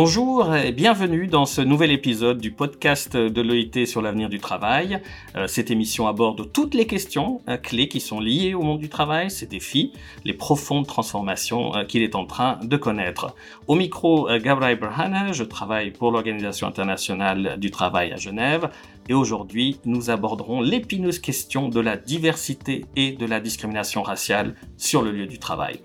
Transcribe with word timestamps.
Bonjour 0.00 0.54
et 0.54 0.70
bienvenue 0.70 1.26
dans 1.26 1.44
ce 1.44 1.60
nouvel 1.60 1.90
épisode 1.90 2.38
du 2.38 2.52
podcast 2.52 3.16
de 3.16 3.42
l'OIT 3.42 3.84
sur 3.84 4.00
l'avenir 4.00 4.28
du 4.28 4.38
travail. 4.38 5.00
Euh, 5.34 5.48
cette 5.48 5.72
émission 5.72 6.06
aborde 6.06 6.52
toutes 6.52 6.76
les 6.76 6.86
questions 6.86 7.40
euh, 7.48 7.56
clés 7.56 7.88
qui 7.88 7.98
sont 7.98 8.20
liées 8.20 8.54
au 8.54 8.62
monde 8.62 8.78
du 8.78 8.88
travail, 8.88 9.28
ses 9.28 9.46
défis, 9.46 9.92
les 10.24 10.34
profondes 10.34 10.86
transformations 10.86 11.74
euh, 11.74 11.82
qu'il 11.82 12.04
est 12.04 12.14
en 12.14 12.26
train 12.26 12.60
de 12.62 12.76
connaître. 12.76 13.34
Au 13.66 13.74
micro, 13.74 14.28
Gabriel 14.38 14.78
Berhane, 14.78 15.32
je 15.32 15.42
travaille 15.42 15.90
pour 15.90 16.12
l'Organisation 16.12 16.68
internationale 16.68 17.56
du 17.58 17.72
travail 17.72 18.12
à 18.12 18.16
Genève 18.16 18.70
et 19.08 19.14
aujourd'hui 19.14 19.80
nous 19.84 20.10
aborderons 20.10 20.60
l'épineuse 20.60 21.18
question 21.18 21.68
de 21.68 21.80
la 21.80 21.96
diversité 21.96 22.84
et 22.94 23.10
de 23.10 23.26
la 23.26 23.40
discrimination 23.40 24.02
raciale 24.02 24.54
sur 24.76 25.02
le 25.02 25.10
lieu 25.10 25.26
du 25.26 25.40
travail. 25.40 25.80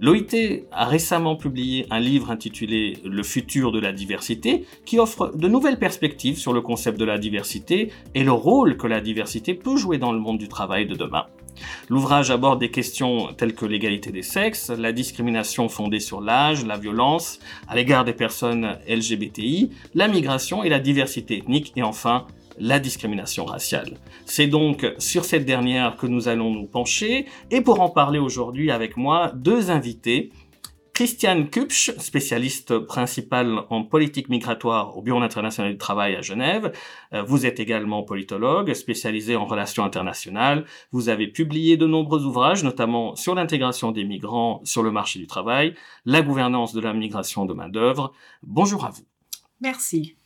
L'OIT 0.00 0.66
a 0.72 0.86
récemment 0.86 1.36
publié 1.36 1.86
un 1.90 2.00
livre 2.00 2.30
intitulé 2.30 2.98
Le 3.04 3.22
futur 3.22 3.70
de 3.70 3.78
la 3.78 3.92
diversité 3.92 4.64
qui 4.84 4.98
offre 4.98 5.32
de 5.34 5.48
nouvelles 5.48 5.78
perspectives 5.78 6.36
sur 6.36 6.52
le 6.52 6.60
concept 6.60 6.98
de 6.98 7.04
la 7.04 7.18
diversité 7.18 7.92
et 8.14 8.24
le 8.24 8.32
rôle 8.32 8.76
que 8.76 8.86
la 8.86 9.00
diversité 9.00 9.54
peut 9.54 9.76
jouer 9.76 9.98
dans 9.98 10.12
le 10.12 10.18
monde 10.18 10.38
du 10.38 10.48
travail 10.48 10.86
de 10.86 10.94
demain. 10.94 11.26
L'ouvrage 11.88 12.32
aborde 12.32 12.58
des 12.58 12.70
questions 12.70 13.32
telles 13.36 13.54
que 13.54 13.66
l'égalité 13.66 14.10
des 14.10 14.22
sexes, 14.22 14.70
la 14.70 14.92
discrimination 14.92 15.68
fondée 15.68 16.00
sur 16.00 16.20
l'âge, 16.20 16.66
la 16.66 16.76
violence 16.76 17.38
à 17.68 17.76
l'égard 17.76 18.04
des 18.04 18.12
personnes 18.12 18.76
LGBTI, 18.88 19.70
la 19.94 20.08
migration 20.08 20.64
et 20.64 20.68
la 20.68 20.80
diversité 20.80 21.38
ethnique 21.38 21.72
et 21.76 21.82
enfin 21.82 22.26
la 22.58 22.78
discrimination 22.78 23.44
raciale. 23.44 23.98
C'est 24.24 24.46
donc 24.46 24.86
sur 24.98 25.24
cette 25.24 25.44
dernière 25.44 25.96
que 25.96 26.06
nous 26.06 26.28
allons 26.28 26.50
nous 26.50 26.66
pencher 26.66 27.26
et 27.50 27.60
pour 27.60 27.80
en 27.80 27.88
parler 27.88 28.18
aujourd'hui 28.18 28.70
avec 28.70 28.96
moi, 28.96 29.32
deux 29.34 29.70
invités. 29.70 30.30
Christiane 30.94 31.50
Kupsch, 31.50 31.90
spécialiste 31.98 32.78
principale 32.78 33.64
en 33.68 33.82
politique 33.82 34.28
migratoire 34.28 34.96
au 34.96 35.02
Bureau 35.02 35.20
international 35.22 35.72
du 35.72 35.76
travail 35.76 36.14
à 36.14 36.20
Genève. 36.20 36.72
Euh, 37.12 37.24
vous 37.24 37.46
êtes 37.46 37.58
également 37.58 38.04
politologue, 38.04 38.72
spécialisé 38.74 39.34
en 39.34 39.44
relations 39.44 39.82
internationales. 39.82 40.64
Vous 40.92 41.08
avez 41.08 41.26
publié 41.26 41.76
de 41.76 41.88
nombreux 41.88 42.24
ouvrages, 42.24 42.62
notamment 42.62 43.16
sur 43.16 43.34
l'intégration 43.34 43.90
des 43.90 44.04
migrants 44.04 44.60
sur 44.62 44.84
le 44.84 44.92
marché 44.92 45.18
du 45.18 45.26
travail, 45.26 45.74
la 46.04 46.22
gouvernance 46.22 46.72
de 46.72 46.80
la 46.80 46.92
migration 46.92 47.44
de 47.44 47.54
main-d'œuvre. 47.54 48.12
Bonjour 48.44 48.84
à 48.84 48.90
vous. 48.90 49.02
Merci. 49.60 50.16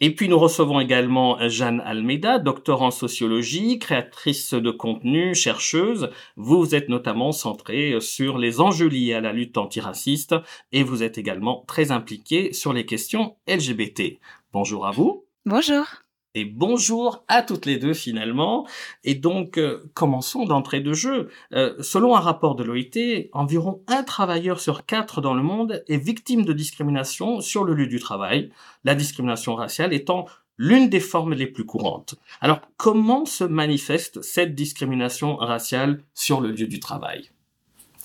Et 0.00 0.14
puis 0.14 0.28
nous 0.28 0.38
recevons 0.38 0.80
également 0.80 1.38
Jeanne 1.48 1.80
Almeida, 1.80 2.38
docteur 2.38 2.82
en 2.82 2.90
sociologie, 2.90 3.78
créatrice 3.78 4.52
de 4.52 4.70
contenu, 4.70 5.34
chercheuse. 5.34 6.10
Vous 6.36 6.74
êtes 6.74 6.88
notamment 6.88 7.32
centrée 7.32 8.00
sur 8.00 8.38
les 8.38 8.60
enjeux 8.60 8.88
liés 8.88 9.14
à 9.14 9.20
la 9.20 9.32
lutte 9.32 9.56
antiraciste 9.56 10.34
et 10.72 10.82
vous 10.82 11.02
êtes 11.02 11.18
également 11.18 11.64
très 11.68 11.92
impliquée 11.92 12.52
sur 12.52 12.72
les 12.72 12.86
questions 12.86 13.36
LGBT. 13.48 14.18
Bonjour 14.52 14.86
à 14.86 14.90
vous. 14.90 15.24
Bonjour 15.46 16.03
et 16.34 16.44
bonjour 16.44 17.24
à 17.28 17.42
toutes 17.42 17.66
les 17.66 17.78
deux 17.78 17.94
finalement. 17.94 18.66
Et 19.04 19.14
donc, 19.14 19.56
euh, 19.56 19.90
commençons 19.94 20.44
d'entrée 20.44 20.80
de 20.80 20.92
jeu. 20.92 21.28
Euh, 21.52 21.74
selon 21.80 22.16
un 22.16 22.20
rapport 22.20 22.56
de 22.56 22.64
l'OIT, 22.64 23.28
environ 23.32 23.82
un 23.86 24.02
travailleur 24.02 24.60
sur 24.60 24.84
quatre 24.84 25.20
dans 25.20 25.34
le 25.34 25.42
monde 25.42 25.84
est 25.88 25.96
victime 25.96 26.44
de 26.44 26.52
discrimination 26.52 27.40
sur 27.40 27.64
le 27.64 27.74
lieu 27.74 27.86
du 27.86 28.00
travail, 28.00 28.50
la 28.84 28.94
discrimination 28.94 29.54
raciale 29.54 29.92
étant 29.92 30.26
l'une 30.58 30.88
des 30.88 31.00
formes 31.00 31.34
les 31.34 31.46
plus 31.46 31.64
courantes. 31.64 32.14
Alors, 32.40 32.60
comment 32.76 33.24
se 33.24 33.44
manifeste 33.44 34.22
cette 34.22 34.54
discrimination 34.54 35.36
raciale 35.36 36.00
sur 36.14 36.40
le 36.40 36.50
lieu 36.50 36.66
du 36.66 36.80
travail? 36.80 37.30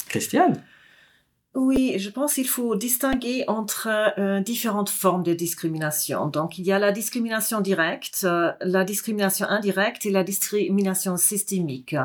Christiane? 0.07 0.63
Oui, 1.55 1.95
je 1.97 2.11
pense 2.11 2.35
qu'il 2.35 2.47
faut 2.47 2.75
distinguer 2.75 3.43
entre 3.47 3.87
euh, 4.19 4.39
différentes 4.39 4.91
formes 4.91 5.23
de 5.23 5.33
discrimination. 5.33 6.27
Donc, 6.27 6.59
il 6.59 6.65
y 6.65 6.71
a 6.71 6.77
la 6.77 6.91
discrimination 6.91 7.59
directe, 7.59 8.21
euh, 8.23 8.51
la 8.61 8.83
discrimination 8.83 9.47
indirecte 9.47 10.05
et 10.05 10.11
la 10.11 10.23
discrimination 10.23 11.17
systémique. 11.17 11.95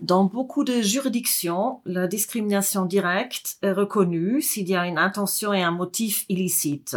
Dans 0.00 0.24
beaucoup 0.24 0.64
de 0.64 0.80
juridictions, 0.82 1.80
la 1.84 2.08
discrimination 2.08 2.84
directe 2.84 3.56
est 3.62 3.70
reconnue 3.70 4.42
s'il 4.42 4.68
y 4.68 4.74
a 4.74 4.84
une 4.84 4.98
intention 4.98 5.52
et 5.52 5.62
un 5.62 5.70
motif 5.70 6.24
illicite. 6.28 6.96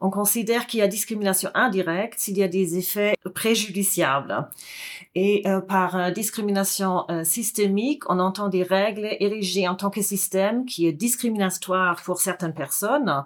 On 0.00 0.10
considère 0.10 0.66
qu'il 0.66 0.80
y 0.80 0.82
a 0.82 0.88
discrimination 0.88 1.50
indirecte 1.54 2.18
s'il 2.18 2.38
y 2.38 2.42
a 2.42 2.48
des 2.48 2.78
effets 2.78 3.14
préjudiciables. 3.34 4.48
Et 5.14 5.42
euh, 5.46 5.60
par 5.60 5.96
euh, 5.96 6.10
discrimination 6.10 7.04
euh, 7.10 7.24
systémique, 7.24 8.08
on 8.08 8.18
entend 8.18 8.48
des 8.48 8.62
règles 8.62 9.08
érigées 9.20 9.68
en 9.68 9.74
tant 9.74 9.90
que 9.90 10.02
système 10.02 10.64
qui 10.64 10.86
est 10.86 10.92
discriminatoire 10.92 12.00
pour 12.02 12.20
certaines 12.20 12.54
personnes, 12.54 13.24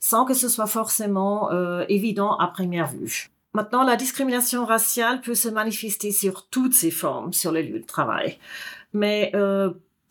sans 0.00 0.24
que 0.24 0.34
ce 0.34 0.48
soit 0.48 0.66
forcément 0.66 1.50
évident 1.88 2.36
à 2.36 2.48
première 2.48 2.88
vue. 2.88 3.30
Maintenant, 3.54 3.84
la 3.84 3.96
discrimination 3.96 4.66
raciale 4.66 5.20
peut 5.22 5.34
se 5.34 5.48
manifester 5.48 6.12
sur 6.12 6.46
toutes 6.48 6.74
ses 6.74 6.90
formes 6.90 7.32
sur 7.32 7.52
le 7.52 7.62
lieu 7.62 7.78
de 7.78 7.86
travail. 7.86 8.38
Mais 8.92 9.32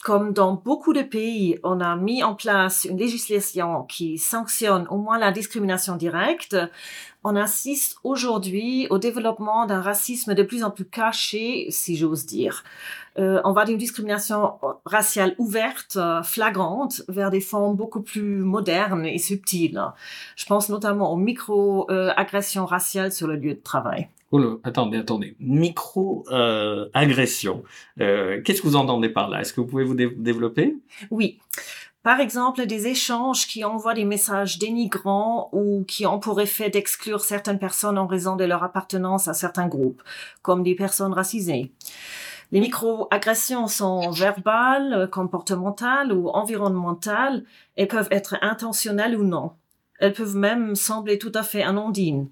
comme 0.03 0.33
dans 0.33 0.53
beaucoup 0.53 0.91
de 0.93 1.01
pays, 1.01 1.59
on 1.63 1.79
a 1.79 1.95
mis 1.95 2.23
en 2.23 2.35
place 2.35 2.85
une 2.89 2.97
législation 2.97 3.83
qui 3.83 4.17
sanctionne 4.17 4.85
au 4.89 4.97
moins 4.97 5.17
la 5.17 5.31
discrimination 5.31 5.95
directe, 5.95 6.57
on 7.23 7.37
assiste 7.37 7.95
aujourd'hui 8.03 8.87
au 8.89 8.97
développement 8.97 9.65
d'un 9.65 9.79
racisme 9.79 10.33
de 10.33 10.43
plus 10.43 10.63
en 10.63 10.71
plus 10.71 10.85
caché, 10.85 11.67
si 11.69 11.95
j'ose 11.95 12.25
dire. 12.25 12.65
Euh, 13.17 13.39
on 13.45 13.53
va 13.53 13.63
d'une 13.63 13.77
discrimination 13.77 14.55
raciale 14.85 15.35
ouverte, 15.37 15.97
flagrante, 16.23 17.03
vers 17.07 17.29
des 17.29 17.39
formes 17.39 17.77
beaucoup 17.77 18.01
plus 18.01 18.39
modernes 18.39 19.05
et 19.05 19.19
subtiles. 19.19 19.81
Je 20.35 20.45
pense 20.45 20.67
notamment 20.67 21.13
aux 21.13 21.17
micro-agressions 21.17 22.65
raciales 22.65 23.13
sur 23.13 23.27
le 23.27 23.37
lieu 23.37 23.53
de 23.53 23.61
travail. 23.61 24.09
Attendez, 24.63 24.97
attendez. 24.97 25.35
Micro-agression. 25.39 27.63
Euh, 28.01 28.41
Qu'est-ce 28.44 28.61
que 28.61 28.67
vous 28.67 28.75
entendez 28.75 29.09
par 29.09 29.29
là? 29.29 29.41
Est-ce 29.41 29.53
que 29.53 29.61
vous 29.61 29.67
pouvez 29.67 29.83
vous 29.83 29.95
développer? 29.95 30.75
Oui. 31.11 31.39
Par 32.03 32.19
exemple, 32.19 32.66
des 32.66 32.88
échanges 32.88 33.47
qui 33.47 33.63
envoient 33.63 33.94
des 33.94 34.03
messages 34.03 34.59
dénigrants 34.59 35.47
ou 35.53 35.85
qui 35.88 36.05
ont 36.05 36.19
pour 36.19 36.41
effet 36.41 36.69
d'exclure 36.69 37.21
certaines 37.21 37.59
personnes 37.59 37.97
en 37.97 38.07
raison 38.07 38.35
de 38.35 38.44
leur 38.44 38.61
appartenance 38.61 39.29
à 39.29 39.33
certains 39.33 39.67
groupes, 39.67 40.03
comme 40.41 40.63
des 40.63 40.75
personnes 40.75 41.13
racisées. 41.13 41.71
Les 42.51 42.59
micro-agressions 42.59 43.67
sont 43.67 44.11
verbales, 44.11 45.07
comportementales 45.11 46.11
ou 46.11 46.27
environnementales 46.29 47.45
et 47.77 47.85
peuvent 47.85 48.09
être 48.11 48.35
intentionnelles 48.41 49.15
ou 49.15 49.23
non. 49.23 49.53
Elles 50.00 50.13
peuvent 50.13 50.35
même 50.35 50.75
sembler 50.75 51.17
tout 51.17 51.31
à 51.33 51.44
fait 51.44 51.63
anodines. 51.63 52.27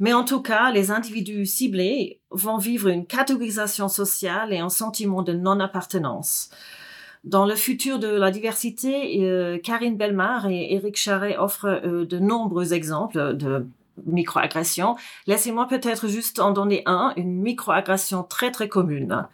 Mais 0.00 0.14
en 0.14 0.24
tout 0.24 0.40
cas, 0.40 0.72
les 0.72 0.90
individus 0.90 1.46
ciblés 1.46 2.20
vont 2.30 2.56
vivre 2.56 2.88
une 2.88 3.06
catégorisation 3.06 3.88
sociale 3.88 4.52
et 4.52 4.58
un 4.58 4.70
sentiment 4.70 5.22
de 5.22 5.34
non-appartenance. 5.34 6.50
Dans 7.22 7.44
le 7.44 7.54
futur 7.54 7.98
de 7.98 8.08
la 8.08 8.30
diversité, 8.30 9.22
euh, 9.22 9.58
Karine 9.58 9.98
Belmar 9.98 10.48
et 10.48 10.72
Eric 10.72 10.96
Charret 10.96 11.36
offrent 11.36 11.80
euh, 11.84 12.06
de 12.06 12.18
nombreux 12.18 12.72
exemples 12.72 13.36
de 13.36 13.66
microagressions. 14.06 14.96
Laissez-moi 15.26 15.68
peut-être 15.68 16.08
juste 16.08 16.40
en 16.40 16.52
donner 16.52 16.82
un, 16.86 17.12
une 17.16 17.42
microagression 17.42 18.22
très 18.22 18.50
très 18.50 18.68
commune. 18.68 19.26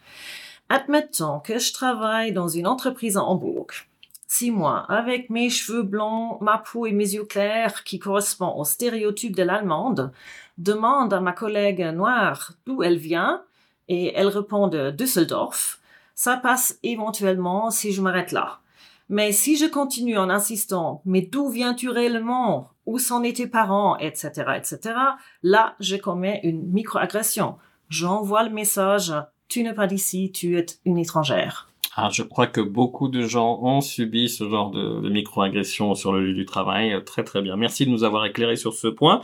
Admettons 0.67 1.39
que 1.39 1.59
je 1.59 1.71
travaille 1.71 2.33
dans 2.33 2.49
une 2.49 2.67
entreprise 2.67 3.15
à 3.15 3.23
Hambourg. 3.23 3.67
Six 4.27 4.51
mois, 4.51 4.85
avec 4.89 5.29
mes 5.29 5.49
cheveux 5.49 5.83
blancs, 5.83 6.41
ma 6.41 6.57
peau 6.57 6.85
et 6.85 6.91
mes 6.91 7.13
yeux 7.13 7.23
clairs 7.23 7.85
qui 7.85 7.99
correspondent 7.99 8.59
au 8.59 8.65
stéréotype 8.65 9.33
de 9.33 9.43
l'allemande, 9.43 10.11
demande 10.57 11.13
à 11.13 11.19
ma 11.19 11.33
collègue 11.33 11.81
noire 11.93 12.53
d'où 12.65 12.83
elle 12.83 12.97
vient 12.97 13.43
et 13.87 14.13
elle 14.15 14.27
répond 14.27 14.67
de 14.67 14.91
Düsseldorf, 14.91 15.79
ça 16.15 16.37
passe 16.37 16.79
éventuellement 16.83 17.69
si 17.71 17.91
je 17.93 18.01
m'arrête 18.01 18.31
là. 18.31 18.59
Mais 19.09 19.31
si 19.31 19.55
je 19.55 19.65
continue 19.65 20.17
en 20.17 20.29
insistant, 20.29 21.01
mais 21.05 21.21
d'où 21.21 21.49
viens-tu 21.49 21.89
réellement? 21.89 22.71
Où 22.85 22.99
sont 22.99 23.21
tes 23.21 23.47
parents? 23.47 23.97
etc., 23.97 24.29
etc., 24.57 24.95
là, 25.43 25.75
je 25.79 25.95
commets 25.95 26.41
une 26.43 26.67
microagression. 26.71 27.57
J'envoie 27.89 28.43
le 28.43 28.49
message, 28.49 29.13
tu 29.47 29.63
n'es 29.63 29.73
pas 29.73 29.87
d'ici, 29.87 30.31
tu 30.33 30.57
es 30.57 30.65
une 30.83 30.97
étrangère. 30.97 31.69
Ah, 31.99 32.09
je 32.13 32.21
crois 32.21 32.45
que 32.45 32.61
beaucoup 32.61 33.07
de 33.07 33.23
gens 33.23 33.59
ont 33.63 33.81
subi 33.81 34.29
ce 34.29 34.47
genre 34.47 34.69
de, 34.69 35.01
de 35.01 35.09
microagression 35.09 35.95
sur 35.95 36.13
le 36.13 36.27
lieu 36.27 36.33
du 36.35 36.45
travail. 36.45 37.03
Très 37.03 37.23
très 37.23 37.41
bien. 37.41 37.55
Merci 37.55 37.87
de 37.87 37.89
nous 37.89 38.03
avoir 38.03 38.23
éclairé 38.23 38.55
sur 38.55 38.75
ce 38.75 38.87
point. 38.87 39.19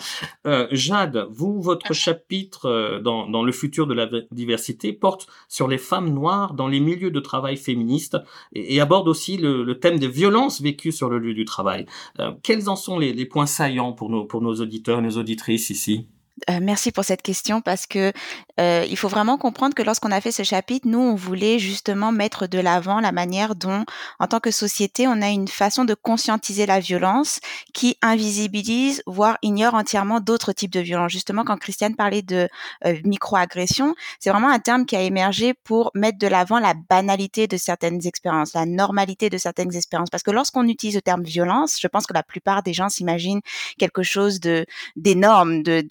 Euh, 0.48 0.68
Jade, 0.72 1.28
vous, 1.30 1.62
votre 1.62 1.94
chapitre 1.94 2.66
euh, 2.66 3.00
dans, 3.00 3.30
dans, 3.30 3.44
le 3.44 3.52
futur 3.52 3.86
de 3.86 3.94
la 3.94 4.10
diversité 4.32 4.92
porte 4.92 5.28
sur 5.50 5.68
les 5.68 5.78
femmes 5.78 6.10
noires 6.10 6.56
dans 6.56 6.68
les 6.68 6.80
milieux 6.80 7.12
de 7.12 7.20
travail 7.20 7.58
féministes 7.58 8.18
et, 8.54 8.82
aborde 8.82 9.08
aussi 9.08 9.38
le, 9.38 9.64
le, 9.64 9.80
thème 9.80 10.00
des 10.00 10.08
violences 10.08 10.60
vécues 10.60 10.92
sur 10.92 11.12
le 11.12 11.20
lieu 11.20 11.36
du 11.36 11.46
travail. 11.46 11.86
Euh, 12.20 12.32
quels 12.42 12.70
en 12.70 12.76
sont 12.76 12.98
les, 12.98 13.14
les, 13.14 13.28
points 13.28 13.46
saillants 13.46 13.94
pour 13.94 14.10
nos, 14.10 14.26
pour 14.26 14.42
nos 14.42 14.56
auditeurs 14.56 14.98
et 14.98 15.04
nos 15.04 15.20
auditrices 15.20 15.70
ici? 15.70 16.08
Euh, 16.50 16.60
merci 16.62 16.92
pour 16.92 17.06
cette 17.06 17.22
question 17.22 17.62
parce 17.62 17.86
que 17.86 18.12
euh, 18.60 18.86
il 18.90 18.98
faut 18.98 19.08
vraiment 19.08 19.38
comprendre 19.38 19.76
que 19.76 19.84
lorsqu'on 19.84 20.12
a 20.12 20.20
fait 20.20 20.32
ce 20.32 20.44
chapitre, 20.44 20.88
nous, 20.88 21.00
on 21.00 21.16
voulait 21.16 21.60
justement 21.60 22.12
mettre 22.12 22.48
de 22.48 22.60
l'avant 22.60 23.00
la 23.00 23.12
manière 23.12 23.56
dont, 23.56 23.86
en 24.20 24.28
tant 24.28 24.40
que 24.40 24.52
société, 24.52 25.08
on 25.08 25.22
a 25.22 25.30
une 25.30 25.48
façon 25.48 25.86
de 25.86 25.94
conscientiser 25.94 26.66
la 26.66 26.80
violence 26.80 27.40
qui 27.74 27.98
invisibilise, 28.02 29.04
voire 29.06 29.38
ignore 29.42 29.76
entièrement 29.76 30.20
d'autres 30.20 30.54
types 30.54 30.72
de 30.72 30.80
violences. 30.80 31.12
Justement, 31.12 31.44
quand 31.44 31.58
Christiane 31.58 31.96
parlait 31.96 32.24
de 32.24 32.50
euh, 32.86 32.96
microagression, 33.06 33.96
c'est 34.20 34.32
vraiment 34.32 34.50
un 34.50 34.60
terme 34.60 34.86
qui 34.86 34.96
a 34.96 35.02
émergé 35.02 35.54
pour 35.54 35.92
mettre 35.94 36.18
de 36.18 36.28
l'avant 36.28 36.60
la 36.60 36.74
banalité 36.90 37.48
de 37.48 37.58
certaines 37.58 38.06
expériences, 38.08 38.54
la 38.54 38.66
normalité 38.66 39.30
de 39.30 39.38
certaines 39.38 39.76
expériences. 39.76 40.10
Parce 40.10 40.24
que 40.24 40.32
lorsqu'on 40.32 40.68
utilise 40.68 40.96
le 40.96 41.02
terme 41.02 41.24
violence, 41.24 41.78
je 41.80 41.88
pense 41.88 42.08
que 42.08 42.14
la 42.14 42.24
plupart 42.24 42.64
des 42.64 42.74
gens 42.74 42.90
s'imaginent 42.90 43.42
quelque 43.78 44.04
chose 44.04 44.40
de 44.40 44.66
d'énorme, 44.96 45.64
de 45.64 45.82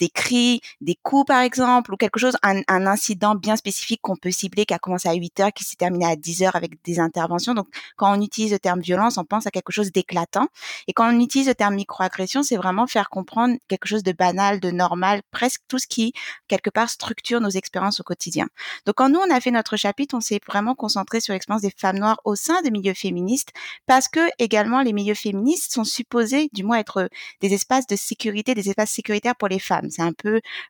des 0.80 0.98
coups 1.02 1.26
par 1.26 1.40
exemple, 1.40 1.92
ou 1.92 1.96
quelque 1.96 2.18
chose, 2.18 2.36
un, 2.42 2.62
incident 2.68 3.34
bien 3.34 3.56
spécifique 3.56 4.00
qu'on 4.02 4.16
peut 4.16 4.30
cibler 4.30 4.64
qui 4.64 4.74
a 4.74 4.78
commencé 4.78 5.08
à 5.08 5.14
8 5.14 5.40
heures, 5.40 5.52
qui 5.52 5.64
s'est 5.64 5.76
terminé 5.76 6.06
à 6.06 6.16
10 6.16 6.42
heures 6.42 6.56
avec 6.56 6.82
des 6.84 6.98
interventions. 7.00 7.54
Donc, 7.54 7.68
quand 7.96 8.16
on 8.16 8.20
utilise 8.20 8.52
le 8.52 8.58
terme 8.58 8.80
violence, 8.80 9.18
on 9.18 9.24
pense 9.24 9.46
à 9.46 9.50
quelque 9.50 9.72
chose 9.72 9.92
d'éclatant. 9.92 10.48
Et 10.88 10.92
quand 10.92 11.12
on 11.12 11.20
utilise 11.20 11.48
le 11.48 11.54
terme 11.54 11.74
microagression, 11.74 12.42
c'est 12.42 12.56
vraiment 12.56 12.86
faire 12.86 13.08
comprendre 13.10 13.56
quelque 13.68 13.86
chose 13.86 14.02
de 14.02 14.12
banal, 14.12 14.60
de 14.60 14.70
normal, 14.70 15.22
presque 15.30 15.62
tout 15.68 15.78
ce 15.78 15.86
qui, 15.86 16.12
quelque 16.48 16.70
part, 16.70 16.90
structure 16.90 17.40
nos 17.40 17.50
expériences 17.50 18.00
au 18.00 18.02
quotidien. 18.02 18.46
Donc, 18.86 18.96
quand 18.96 19.08
nous, 19.08 19.20
on 19.20 19.34
a 19.34 19.40
fait 19.40 19.50
notre 19.50 19.76
chapitre, 19.76 20.16
on 20.16 20.20
s'est 20.20 20.40
vraiment 20.46 20.74
concentré 20.74 21.20
sur 21.20 21.32
l'expérience 21.32 21.62
des 21.62 21.72
femmes 21.76 21.98
noires 21.98 22.20
au 22.24 22.34
sein 22.34 22.60
des 22.62 22.70
milieux 22.70 22.94
féministes, 22.94 23.50
parce 23.86 24.08
que 24.08 24.20
également, 24.38 24.82
les 24.82 24.92
milieux 24.92 25.14
féministes 25.14 25.72
sont 25.72 25.84
supposés, 25.84 26.48
du 26.52 26.64
moins, 26.64 26.78
être 26.78 27.08
des 27.40 27.54
espaces 27.54 27.86
de 27.86 27.96
sécurité, 27.96 28.54
des 28.54 28.68
espaces 28.68 28.90
sécuritaires 28.90 29.36
pour 29.36 29.48
les 29.48 29.58
femmes. 29.58 29.90
C'est 29.90 30.02
un 30.02 30.12
peu 30.12 30.21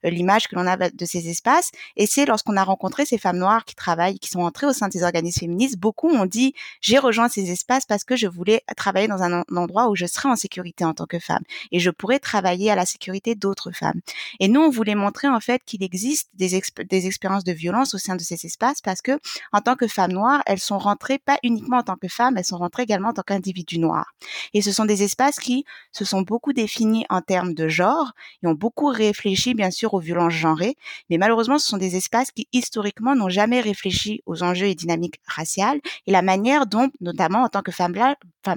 l'image 0.02 0.48
que 0.48 0.56
l'on 0.56 0.66
a 0.66 0.76
de 0.76 1.04
ces 1.04 1.28
espaces. 1.28 1.70
Et 1.96 2.06
c'est 2.06 2.26
lorsqu'on 2.26 2.56
a 2.56 2.64
rencontré 2.64 3.04
ces 3.04 3.18
femmes 3.18 3.38
noires 3.38 3.64
qui 3.64 3.74
travaillent, 3.74 4.18
qui 4.18 4.28
sont 4.28 4.40
entrées 4.40 4.66
au 4.66 4.72
sein 4.72 4.88
de 4.88 4.92
ces 4.92 5.02
organismes 5.02 5.40
féministes, 5.40 5.78
beaucoup 5.78 6.08
ont 6.08 6.26
dit 6.26 6.54
j'ai 6.80 6.98
rejoint 6.98 7.28
ces 7.28 7.50
espaces 7.50 7.86
parce 7.86 8.04
que 8.04 8.16
je 8.16 8.26
voulais 8.26 8.62
travailler 8.76 9.08
dans 9.08 9.22
un, 9.22 9.44
endroit 9.54 9.88
où 9.88 9.96
je 9.96 10.06
serais 10.06 10.28
en 10.28 10.36
sécurité 10.36 10.84
en 10.84 10.94
tant 10.94 11.06
que 11.06 11.18
femme 11.18 11.42
et 11.70 11.78
je 11.78 11.90
pourrais 11.90 12.18
travailler 12.18 12.70
à 12.70 12.74
la 12.74 12.86
sécurité 12.86 13.34
d'autres 13.34 13.70
femmes. 13.72 14.00
Et 14.40 14.48
nous, 14.48 14.60
on 14.60 14.70
voulait 14.70 14.94
montrer 14.94 15.28
en 15.28 15.40
fait 15.40 15.62
qu'il 15.64 15.82
existe 15.82 16.30
des, 16.34 16.60
des 16.88 17.06
expériences 17.06 17.44
de 17.44 17.52
violence 17.52 17.94
au 17.94 17.98
sein 17.98 18.16
de 18.16 18.22
ces 18.22 18.46
espaces 18.46 18.80
parce 18.80 19.02
que 19.02 19.18
en 19.52 19.60
tant 19.60 19.76
que 19.76 19.86
femmes 19.88 20.12
noires, 20.12 20.42
elles 20.46 20.60
sont 20.60 20.78
rentrées 20.78 21.18
pas 21.18 21.38
uniquement 21.42 21.78
en 21.78 21.82
tant 21.82 21.96
que 21.96 22.08
femmes, 22.08 22.36
elles 22.36 22.44
sont 22.44 22.58
rentrées 22.58 22.82
également 22.82 23.08
en 23.08 23.14
tant 23.14 23.22
qu'individus 23.22 23.78
noirs. 23.78 24.12
Et 24.54 24.62
ce 24.62 24.72
sont 24.72 24.84
des 24.84 25.02
espaces 25.02 25.38
qui 25.38 25.64
se 25.92 26.04
sont 26.04 26.22
beaucoup 26.22 26.52
définis 26.52 27.04
en 27.10 27.20
termes 27.20 27.54
de 27.54 27.68
genre 27.68 28.12
et 28.42 28.46
ont 28.46 28.54
beaucoup 28.54 28.86
réfléchi 28.86 29.41
bien 29.50 29.70
sûr 29.70 29.94
aux 29.94 30.00
violences 30.00 30.32
genrées, 30.32 30.76
mais 31.10 31.18
malheureusement, 31.18 31.58
ce 31.58 31.66
sont 31.66 31.76
des 31.76 31.96
espaces 31.96 32.30
qui 32.30 32.48
historiquement 32.52 33.14
n'ont 33.14 33.28
jamais 33.28 33.60
réfléchi 33.60 34.22
aux 34.26 34.42
enjeux 34.42 34.66
et 34.66 34.74
dynamiques 34.74 35.20
raciales 35.26 35.80
et 36.06 36.12
la 36.12 36.22
manière 36.22 36.66
dont, 36.66 36.90
notamment 37.00 37.42
en 37.42 37.48
tant 37.48 37.62
que 37.62 37.72
femme, 37.72 37.92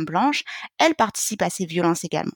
blanche, 0.05 0.43
elles 0.77 0.95
participent 0.95 1.41
à 1.41 1.49
ces 1.49 1.65
violences 1.65 2.03
également 2.03 2.31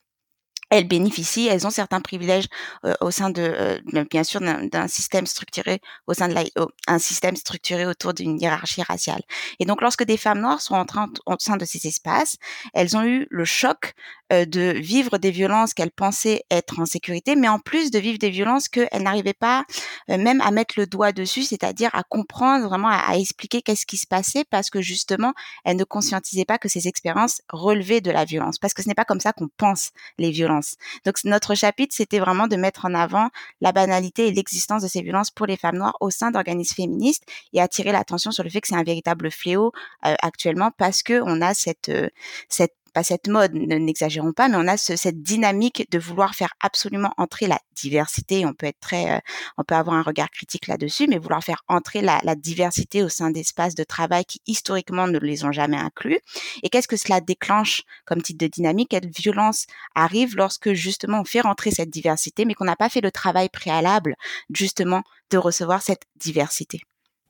elles 0.69 0.87
bénéficient, 0.87 1.47
elles 1.47 1.65
ont 1.65 1.71
certains 1.71 2.01
privilèges 2.01 2.47
euh, 2.85 2.93
au 3.01 3.11
sein 3.11 3.29
de, 3.29 3.41
euh, 3.41 4.05
bien 4.09 4.23
sûr, 4.23 4.39
d'un 4.39 4.87
système 4.87 5.25
structuré 5.25 5.81
au 6.07 6.13
sein 6.13 6.27
de 6.27 6.33
la, 6.33 6.43
un 6.87 6.99
système 6.99 7.35
structuré 7.35 7.85
autour 7.85 8.13
d'une 8.13 8.39
hiérarchie 8.39 8.83
raciale. 8.83 9.21
Et 9.59 9.65
donc, 9.65 9.81
lorsque 9.81 10.03
des 10.03 10.17
femmes 10.17 10.41
noires 10.41 10.61
sont 10.61 10.75
entrées 10.75 10.99
au 11.25 11.35
sein 11.39 11.57
de 11.57 11.65
ces 11.65 11.87
espaces, 11.87 12.37
elles 12.73 12.95
ont 12.95 13.03
eu 13.03 13.27
le 13.29 13.45
choc 13.45 13.93
euh, 14.31 14.45
de 14.45 14.73
vivre 14.77 15.17
des 15.17 15.31
violences 15.31 15.73
qu'elles 15.73 15.91
pensaient 15.91 16.43
être 16.51 16.79
en 16.79 16.85
sécurité, 16.85 17.35
mais 17.35 17.47
en 17.47 17.59
plus 17.59 17.89
de 17.89 17.97
vivre 17.99 18.19
des 18.19 18.29
violences 18.29 18.69
qu'elles 18.69 19.01
n'arrivaient 19.01 19.33
pas 19.33 19.65
même 20.07 20.41
à 20.41 20.51
mettre 20.51 20.75
le 20.77 20.85
doigt 20.85 21.11
dessus, 21.11 21.43
c'est-à-dire 21.43 21.89
à 21.93 22.03
comprendre 22.03 22.67
vraiment, 22.67 22.89
à, 22.89 22.97
à 22.97 23.15
expliquer 23.15 23.61
qu'est-ce 23.61 23.85
qui 23.85 23.97
se 23.97 24.07
passait, 24.07 24.45
parce 24.49 24.69
que 24.69 24.81
justement, 24.81 25.33
elles 25.65 25.77
ne 25.77 25.83
conscientisaient 25.83 26.45
pas 26.45 26.57
que 26.57 26.69
ces 26.69 26.87
expériences 26.87 27.41
relevaient 27.49 28.01
de 28.01 28.11
la 28.11 28.25
violence, 28.25 28.59
parce 28.59 28.73
que 28.73 28.83
ce 28.83 28.87
n'est 28.87 28.95
pas 28.95 29.05
comme 29.05 29.19
ça 29.19 29.33
qu'on 29.33 29.49
pense 29.57 29.91
les 30.17 30.31
violences 30.31 30.58
donc 31.05 31.15
notre 31.23 31.55
chapitre, 31.55 31.95
c'était 31.95 32.19
vraiment 32.19 32.47
de 32.47 32.55
mettre 32.55 32.85
en 32.85 32.93
avant 32.93 33.29
la 33.61 33.71
banalité 33.71 34.27
et 34.27 34.31
l'existence 34.31 34.83
de 34.83 34.87
ces 34.87 35.01
violences 35.01 35.31
pour 35.31 35.45
les 35.45 35.57
femmes 35.57 35.77
noires 35.77 35.97
au 35.99 36.09
sein 36.09 36.31
d'organismes 36.31 36.75
féministes 36.75 37.23
et 37.53 37.61
attirer 37.61 37.91
l'attention 37.91 38.31
sur 38.31 38.43
le 38.43 38.49
fait 38.49 38.61
que 38.61 38.67
c'est 38.67 38.75
un 38.75 38.83
véritable 38.83 39.31
fléau 39.31 39.71
euh, 40.05 40.15
actuellement 40.21 40.71
parce 40.77 41.03
que 41.03 41.21
on 41.21 41.41
a 41.41 41.53
cette 41.53 41.89
euh, 41.89 42.09
cette 42.47 42.73
pas 42.91 43.03
cette 43.03 43.27
mode, 43.27 43.53
n'exagérons 43.53 44.33
pas, 44.33 44.49
mais 44.49 44.57
on 44.57 44.67
a 44.67 44.77
cette 44.77 45.21
dynamique 45.21 45.87
de 45.91 45.99
vouloir 45.99 46.35
faire 46.35 46.53
absolument 46.59 47.13
entrer 47.17 47.47
la 47.47 47.59
diversité. 47.75 48.45
On 48.45 48.53
peut 48.53 48.67
être 48.67 48.79
très, 48.79 49.17
euh, 49.17 49.19
on 49.57 49.63
peut 49.63 49.75
avoir 49.75 49.95
un 49.95 50.01
regard 50.01 50.29
critique 50.29 50.67
là-dessus, 50.67 51.07
mais 51.07 51.17
vouloir 51.17 51.43
faire 51.43 51.63
entrer 51.67 52.01
la, 52.01 52.19
diversité 52.35 53.03
au 53.03 53.09
sein 53.09 53.31
d'espaces 53.31 53.75
de 53.75 53.83
travail 53.83 54.23
qui 54.23 54.41
historiquement 54.47 55.07
ne 55.07 55.19
les 55.19 55.43
ont 55.45 55.51
jamais 55.51 55.77
inclus. 55.77 56.19
Et 56.63 56.69
qu'est-ce 56.69 56.87
que 56.87 56.97
cela 56.97 57.21
déclenche 57.21 57.83
comme 58.05 58.21
type 58.21 58.37
de 58.37 58.47
dynamique? 58.47 58.89
Quelle 58.89 59.09
violence 59.09 59.65
arrive 59.95 60.35
lorsque 60.35 60.73
justement 60.73 61.21
on 61.21 61.25
fait 61.25 61.41
rentrer 61.41 61.71
cette 61.71 61.89
diversité, 61.89 62.45
mais 62.45 62.53
qu'on 62.53 62.65
n'a 62.65 62.75
pas 62.75 62.89
fait 62.89 63.01
le 63.01 63.11
travail 63.11 63.49
préalable 63.49 64.15
justement 64.53 65.03
de 65.31 65.37
recevoir 65.37 65.81
cette 65.81 66.03
diversité? 66.19 66.81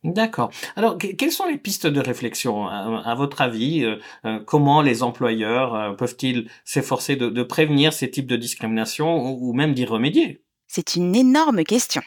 D'accord. 0.05 0.49
Alors, 0.77 0.97
quelles 0.97 1.31
sont 1.31 1.45
les 1.45 1.57
pistes 1.57 1.85
de 1.85 1.99
réflexion 1.99 2.67
à, 2.67 3.15
votre 3.15 3.41
avis 3.41 3.83
euh, 3.83 3.97
euh, 4.25 4.39
Comment 4.45 4.81
les 4.81 5.03
employeurs 5.03 5.75
euh, 5.75 5.93
peuvent-ils 5.93 6.49
s'efforcer 6.63 7.17
de, 7.17 7.43
prévenir 7.43 7.91
ces 7.91 8.09
types 8.09 8.27
de 8.27 8.37
discrimination 8.37 9.21
ou 9.21 9.51
même 9.53 9.73
d'y 9.73 9.85
remédier? 9.85 10.41
C'est 10.69 10.95
une 10.95 11.15
énorme 11.15 11.63
question. 11.63 12.03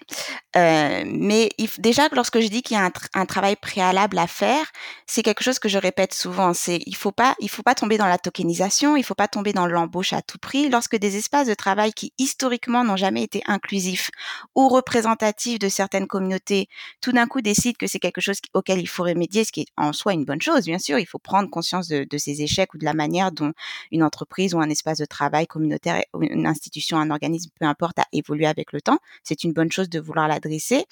Euh, 0.56 1.02
mais 1.04 1.48
déjà, 1.78 2.08
lorsque 2.12 2.38
je 2.38 2.46
dis 2.46 2.62
qu'il 2.62 2.76
y 2.76 2.80
a 2.80 2.90
un, 3.14 3.26
travail 3.26 3.56
préalable 3.56 4.16
à 4.18 4.28
faire, 4.28 4.70
c'est 5.04 5.24
quelque 5.24 5.42
chose 5.42 5.58
que 5.58 5.68
je 5.68 5.78
répète 5.78 6.14
souvent. 6.14 6.54
C'est 6.54 6.80
il 6.86 6.94
faut 6.94 7.10
pas, 7.10 7.34
il 7.40 7.50
faut 7.50 7.64
pas 7.64 7.74
tomber 7.74 7.98
dans 7.98 8.06
la 8.06 8.18
tokenisation, 8.18 8.96
il 8.96 9.02
faut 9.02 9.16
pas 9.16 9.26
tomber 9.26 9.52
dans 9.52 9.66
l'embauche 9.66 10.12
à 10.12 10.22
tout 10.22 10.38
prix. 10.38 10.68
Lorsque 10.68 10.96
des 10.96 11.16
espaces 11.16 11.48
de 11.48 11.54
travail 11.54 11.92
qui 11.92 12.12
historiquement 12.18 12.84
n'ont 12.84 12.96
jamais 12.96 13.24
été 13.24 13.42
inclusifs 13.46 14.10
ou 14.54 14.68
représentatifs 14.68 15.58
de 15.58 15.68
certaines 15.68 16.06
communautés, 16.06 16.68
tout 17.00 17.10
d'un 17.10 17.26
coup 17.26 17.40
décident 17.40 17.76
que 17.76 17.88
c'est 17.88 17.98
quelque 17.98 18.20
chose 18.20 18.38
auquel 18.54 18.78
il 18.78 18.88
faut 18.88 19.02
remédier, 19.02 19.44
ce 19.44 19.50
qui 19.50 19.62
est 19.62 19.72
en 19.76 19.92
soi 19.92 20.12
une 20.12 20.24
bonne 20.24 20.42
chose, 20.42 20.66
bien 20.66 20.78
sûr. 20.78 21.00
Il 21.00 21.06
faut 21.06 21.18
prendre 21.18 21.50
conscience 21.50 21.88
de, 21.88 22.06
de 22.08 22.18
ces 22.18 22.42
échecs 22.42 22.74
ou 22.74 22.78
de 22.78 22.84
la 22.84 22.94
manière 22.94 23.32
dont 23.32 23.52
une 23.90 24.04
entreprise 24.04 24.54
ou 24.54 24.60
un 24.60 24.70
espace 24.70 24.98
de 24.98 25.04
travail 25.04 25.48
communautaire, 25.48 26.00
une 26.20 26.46
institution, 26.46 26.98
un 26.98 27.10
organisme, 27.10 27.50
peu 27.58 27.66
importe, 27.66 27.98
a 27.98 28.06
évolué 28.12 28.51
avec 28.52 28.72
le 28.72 28.80
temps. 28.80 28.98
C'est 29.24 29.42
une 29.44 29.52
bonne 29.52 29.72
chose 29.72 29.88
de 29.88 29.98
vouloir 29.98 30.28
l'adresser. 30.28 30.84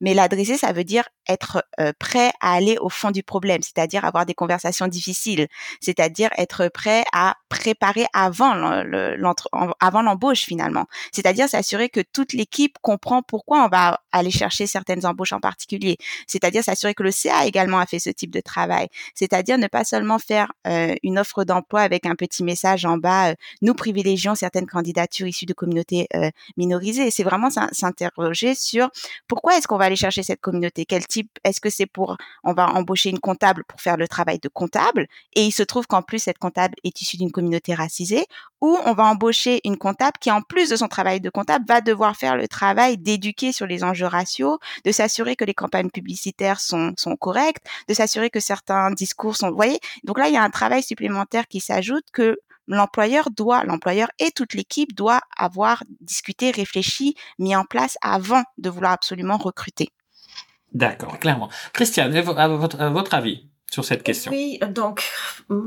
Mais 0.00 0.12
l'adresser, 0.14 0.58
ça 0.58 0.72
veut 0.72 0.84
dire 0.84 1.04
être 1.28 1.64
euh, 1.80 1.92
prêt 1.98 2.32
à 2.40 2.54
aller 2.54 2.76
au 2.80 2.88
fond 2.88 3.10
du 3.10 3.22
problème, 3.22 3.62
c'est-à-dire 3.62 4.04
avoir 4.04 4.26
des 4.26 4.34
conversations 4.34 4.88
difficiles, 4.88 5.48
c'est-à-dire 5.80 6.30
être 6.36 6.68
prêt 6.68 7.04
à 7.12 7.36
préparer 7.48 8.06
avant 8.12 8.52
avant 9.80 10.02
l'embauche 10.02 10.40
finalement, 10.40 10.86
c'est-à-dire 11.12 11.48
s'assurer 11.48 11.88
que 11.88 12.00
toute 12.00 12.32
l'équipe 12.32 12.76
comprend 12.82 13.22
pourquoi 13.22 13.64
on 13.64 13.68
va 13.68 14.00
aller 14.12 14.30
chercher 14.30 14.66
certaines 14.66 15.06
embauches 15.06 15.32
en 15.32 15.40
particulier, 15.40 15.96
c'est-à-dire 16.26 16.62
s'assurer 16.62 16.94
que 16.94 17.02
le 17.02 17.10
CA 17.10 17.46
également 17.46 17.78
a 17.78 17.86
fait 17.86 17.98
ce 17.98 18.10
type 18.10 18.30
de 18.30 18.40
travail, 18.40 18.88
c'est-à-dire 19.14 19.58
ne 19.58 19.66
pas 19.66 19.84
seulement 19.84 20.18
faire 20.18 20.52
euh, 20.66 20.94
une 21.02 21.18
offre 21.18 21.44
d'emploi 21.44 21.80
avec 21.80 22.06
un 22.06 22.14
petit 22.14 22.44
message 22.44 22.84
en 22.84 22.96
bas, 22.96 23.30
euh, 23.30 23.34
nous 23.62 23.74
privilégions 23.74 24.34
certaines 24.34 24.66
candidatures 24.66 25.26
issues 25.26 25.46
de 25.46 25.54
communautés 25.54 26.08
minorisées, 26.56 27.10
c'est 27.10 27.22
vraiment 27.22 27.48
s'interroger 27.50 28.54
sur 28.54 28.90
pourquoi 29.28 29.56
est-ce 29.56 29.66
qu'on 29.66 29.76
va 29.76 29.86
aller 29.86 29.96
chercher 29.96 30.22
cette 30.22 30.40
communauté, 30.40 30.84
quel 30.84 31.06
est-ce 31.44 31.60
que 31.60 31.70
c'est 31.70 31.86
pour, 31.86 32.16
on 32.42 32.52
va 32.52 32.68
embaucher 32.70 33.10
une 33.10 33.20
comptable 33.20 33.64
pour 33.68 33.80
faire 33.80 33.96
le 33.96 34.08
travail 34.08 34.38
de 34.38 34.48
comptable? 34.48 35.06
Et 35.34 35.44
il 35.44 35.52
se 35.52 35.62
trouve 35.62 35.86
qu'en 35.86 36.02
plus 36.02 36.18
cette 36.18 36.38
comptable 36.38 36.74
est 36.84 37.00
issue 37.00 37.16
d'une 37.16 37.32
communauté 37.32 37.74
racisée 37.74 38.26
ou 38.60 38.78
on 38.86 38.94
va 38.94 39.04
embaucher 39.04 39.60
une 39.64 39.76
comptable 39.76 40.16
qui 40.20 40.30
en 40.30 40.40
plus 40.40 40.70
de 40.70 40.76
son 40.76 40.88
travail 40.88 41.20
de 41.20 41.30
comptable 41.30 41.64
va 41.68 41.80
devoir 41.80 42.16
faire 42.16 42.36
le 42.36 42.48
travail 42.48 42.96
d'éduquer 42.98 43.52
sur 43.52 43.66
les 43.66 43.84
enjeux 43.84 44.06
raciaux, 44.06 44.58
de 44.84 44.92
s'assurer 44.92 45.36
que 45.36 45.44
les 45.44 45.54
campagnes 45.54 45.90
publicitaires 45.90 46.60
sont, 46.60 46.94
correctes, 47.20 47.66
de 47.88 47.94
s'assurer 47.94 48.30
que 48.30 48.40
certains 48.40 48.90
discours 48.90 49.36
sont, 49.36 49.50
vous 49.50 49.56
voyez, 49.56 49.78
donc 50.04 50.18
là 50.18 50.28
il 50.28 50.34
y 50.34 50.36
a 50.36 50.42
un 50.42 50.50
travail 50.50 50.82
supplémentaire 50.82 51.46
qui 51.46 51.60
s'ajoute 51.60 52.04
que 52.12 52.38
l'employeur 52.66 53.30
doit, 53.30 53.64
l'employeur 53.64 54.08
et 54.18 54.30
toute 54.30 54.54
l'équipe 54.54 54.94
doit 54.94 55.20
avoir 55.36 55.82
discuté, 56.00 56.50
réfléchi, 56.50 57.14
mis 57.38 57.54
en 57.54 57.64
place 57.64 57.98
avant 58.02 58.42
de 58.58 58.70
vouloir 58.70 58.92
absolument 58.92 59.36
recruter. 59.36 59.90
D'accord, 60.74 61.18
clairement. 61.20 61.48
Christiane, 61.72 62.18
votre, 62.20 63.14
avis, 63.14 63.46
sur 63.70 63.84
cette 63.84 64.02
question? 64.02 64.30
Oui, 64.32 64.58
donc 64.70 65.04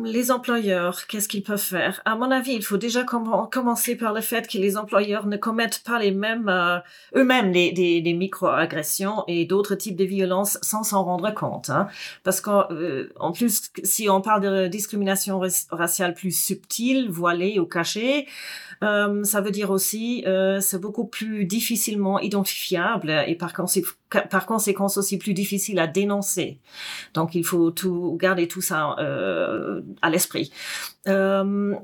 les 0.06 0.32
employeurs, 0.32 1.08
qu'est-ce 1.08 1.28
qu'ils 1.28 1.44
peuvent 1.44 1.58
faire? 1.58 2.02
À 2.06 2.16
mon 2.16 2.32
avis, 2.32 2.54
il 2.54 2.64
faut 2.64 2.78
déjà 2.78 3.04
commencer 3.04 3.96
par 3.96 4.14
le 4.14 4.22
fait 4.22 4.48
que 4.48 4.58
les 4.58 4.78
employeurs 4.78 5.28
ne 5.28 5.36
commettent 5.36 5.84
pas 5.86 6.00
les 6.00 6.12
mêmes 6.12 6.50
euh, 6.50 6.80
eux-mêmes 7.16 7.52
des, 7.52 7.72
des, 7.72 8.14
micro-agressions 8.14 9.24
et 9.28 9.46
d'autres 9.46 9.76
types 9.76 9.96
de 9.96 10.06
violences 10.06 10.58
sans 10.62 10.84
s'en 10.84 11.04
rendre 11.04 11.34
compte. 11.34 11.70
Hein. 11.70 11.88
Parce 12.24 12.40
qu'en 12.40 12.68
euh, 12.72 13.10
plus, 13.34 13.72
si 13.84 14.10
on 14.10 14.22
parle 14.22 14.42
de 14.42 14.68
discrimination 14.68 15.42
raciale 15.72 16.14
plus 16.14 16.32
subtile, 16.32 17.10
voilée 17.10 17.60
ou 17.60 17.66
cachée, 17.66 18.28
euh, 18.84 19.24
ça 19.24 19.42
veut 19.42 19.52
dire 19.52 19.70
aussi 19.72 20.24
c'est 20.62 20.80
beaucoup 20.80 21.06
plus 21.06 21.46
difficilement 21.46 22.20
identifiable 22.20 23.10
et 23.28 23.36
par, 23.36 23.54
par 24.10 24.46
conséquent 24.46 24.88
aussi 24.96 25.18
plus 25.18 25.34
difficile 25.34 25.80
à 25.80 25.88
dénoncer. 25.88 26.60
Donc 27.14 27.36
il 27.36 27.46
faut 27.46 27.72
tout 27.72 28.18
garder 28.20 28.48
tout 28.48 28.62
ça 28.62 28.96
euh, 29.00 29.82
à 30.02 30.10
l'esprit. 30.10 30.52
Euh, 31.08 31.76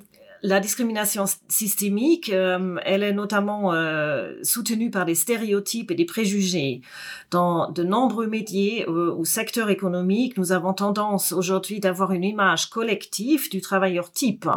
la 0.43 0.59
discrimination 0.59 1.23
systémique, 1.47 2.29
euh, 2.29 2.75
elle 2.83 3.01
est 3.01 3.13
notamment 3.13 3.73
euh, 3.73 4.33
soutenue 4.43 4.91
par 4.91 5.05
des 5.05 5.15
stéréotypes 5.15 5.89
et 5.89 5.95
des 5.95 6.03
préjugés. 6.03 6.81
Dans 7.31 7.71
de 7.71 7.81
nombreux 7.81 8.27
métiers 8.27 8.85
euh, 8.89 9.15
ou 9.15 9.23
secteurs 9.23 9.69
économiques, 9.69 10.38
nous 10.38 10.51
avons 10.51 10.73
tendance 10.73 11.31
aujourd'hui 11.31 11.79
d'avoir 11.79 12.12
une 12.12 12.25
image 12.25 12.69
collective 12.69 13.50
du 13.50 13.62
travailleur 13.62 14.12
type. 14.12 14.50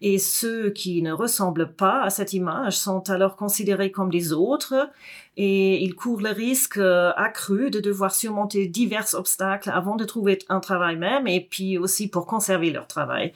Et 0.00 0.18
ceux 0.18 0.70
qui 0.70 1.00
ne 1.00 1.12
ressemblent 1.12 1.74
pas 1.74 2.02
à 2.02 2.10
cette 2.10 2.32
image 2.32 2.76
sont 2.76 3.08
alors 3.08 3.36
considérés 3.36 3.92
comme 3.92 4.10
des 4.10 4.32
autres 4.32 4.90
et 5.36 5.80
ils 5.82 5.94
courent 5.94 6.22
le 6.22 6.30
risque 6.30 6.78
accru 7.16 7.70
de 7.70 7.78
devoir 7.78 8.12
surmonter 8.12 8.66
divers 8.66 9.14
obstacles 9.14 9.70
avant 9.70 9.94
de 9.94 10.04
trouver 10.04 10.40
un 10.48 10.58
travail 10.58 10.96
même 10.96 11.28
et 11.28 11.40
puis 11.40 11.78
aussi 11.78 12.08
pour 12.08 12.26
conserver 12.26 12.70
leur 12.70 12.88
travail. 12.88 13.32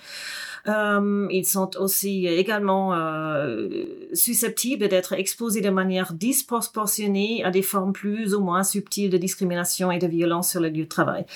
Euh, 0.66 1.26
ils 1.30 1.44
sont 1.44 1.76
aussi 1.76 2.26
également 2.26 2.94
euh, 2.94 3.84
susceptibles 4.14 4.88
d'être 4.88 5.12
exposés 5.12 5.60
de 5.60 5.70
manière 5.70 6.14
disproportionnée 6.14 7.44
à 7.44 7.50
des 7.50 7.62
formes 7.62 7.92
plus 7.92 8.34
ou 8.34 8.40
moins 8.40 8.64
subtiles 8.64 9.10
de 9.10 9.18
discrimination 9.18 9.90
et 9.90 9.98
de 9.98 10.06
violence 10.06 10.50
sur 10.50 10.60
le 10.60 10.70
lieu 10.70 10.84
de 10.84 10.88
travail. 10.88 11.26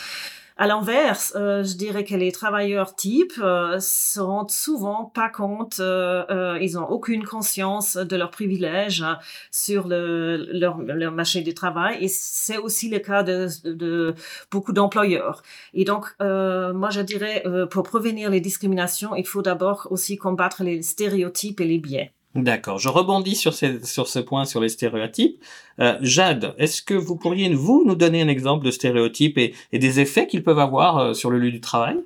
À 0.60 0.66
l'inverse, 0.66 1.34
euh, 1.36 1.62
je 1.62 1.76
dirais 1.76 2.02
que 2.02 2.16
les 2.16 2.32
travailleurs 2.32 2.96
types 2.96 3.38
euh, 3.38 3.78
se 3.78 4.18
rendent 4.18 4.50
souvent 4.50 5.04
pas 5.04 5.28
compte, 5.28 5.78
euh, 5.78 6.24
euh 6.30 6.58
ils 6.60 6.76
ont 6.76 6.84
aucune 6.84 7.24
conscience 7.24 7.96
de 7.96 8.16
leurs 8.16 8.32
privilèges 8.32 9.04
sur 9.52 9.86
le, 9.86 10.48
leur, 10.52 10.78
leur, 10.78 11.12
marché 11.12 11.42
du 11.42 11.54
travail 11.54 11.98
et 12.04 12.08
c'est 12.08 12.58
aussi 12.58 12.88
le 12.88 12.98
cas 12.98 13.22
de, 13.22 13.46
de 13.64 14.16
beaucoup 14.50 14.72
d'employeurs. 14.72 15.44
Et 15.74 15.84
donc, 15.84 16.06
euh, 16.20 16.72
moi, 16.72 16.90
je 16.90 17.02
dirais, 17.02 17.44
pour 17.70 17.84
prévenir 17.84 18.28
les 18.28 18.40
discriminations, 18.40 19.14
il 19.14 19.26
faut 19.28 19.42
d'abord 19.42 19.86
aussi 19.92 20.16
combattre 20.16 20.64
les 20.64 20.82
stéréotypes 20.82 21.60
et 21.60 21.66
les 21.66 21.78
biais. 21.78 22.12
D'accord. 22.38 22.78
Je 22.78 22.88
rebondis 22.88 23.34
sur, 23.34 23.52
ce 23.52 24.18
point, 24.20 24.44
sur 24.44 24.60
les 24.60 24.68
stéréotypes. 24.68 25.42
Euh, 25.80 25.98
Jade, 26.02 26.54
est-ce 26.56 26.82
que 26.82 26.94
vous 26.94 27.16
pourriez, 27.16 27.52
vous, 27.52 27.82
nous 27.84 27.96
donner 27.96 28.22
un 28.22 28.28
exemple 28.28 28.64
de 28.64 28.70
stéréotypes 28.70 29.38
et, 29.38 29.54
et 29.72 29.80
des 29.80 29.98
effets 29.98 30.28
qu'ils 30.28 30.44
peuvent 30.44 30.60
avoir 30.60 30.98
euh, 30.98 31.14
sur 31.14 31.30
le 31.30 31.38
lieu 31.40 31.50
du 31.50 31.60
travail? 31.60 31.98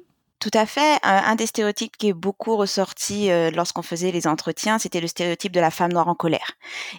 Tout 0.43 0.51
à 0.55 0.67
fait. 0.67 0.99
Un, 1.05 1.37
des 1.37 1.47
stéréotypes 1.47 1.97
qui 1.97 2.09
est 2.09 2.13
beaucoup 2.13 2.57
ressorti 2.57 3.31
euh, 3.31 3.53
lorsqu'on 3.53 3.83
faisait 3.83 4.11
les 4.11 4.27
entretiens, 4.27 4.81
c'était 4.81 5.01
le 5.01 5.07
stéréotype 5.07 5.53
de 5.53 5.61
la 5.61 5.71
femme 5.71 5.93
noire 5.93 6.09
en 6.09 6.17
colère. 6.17 6.51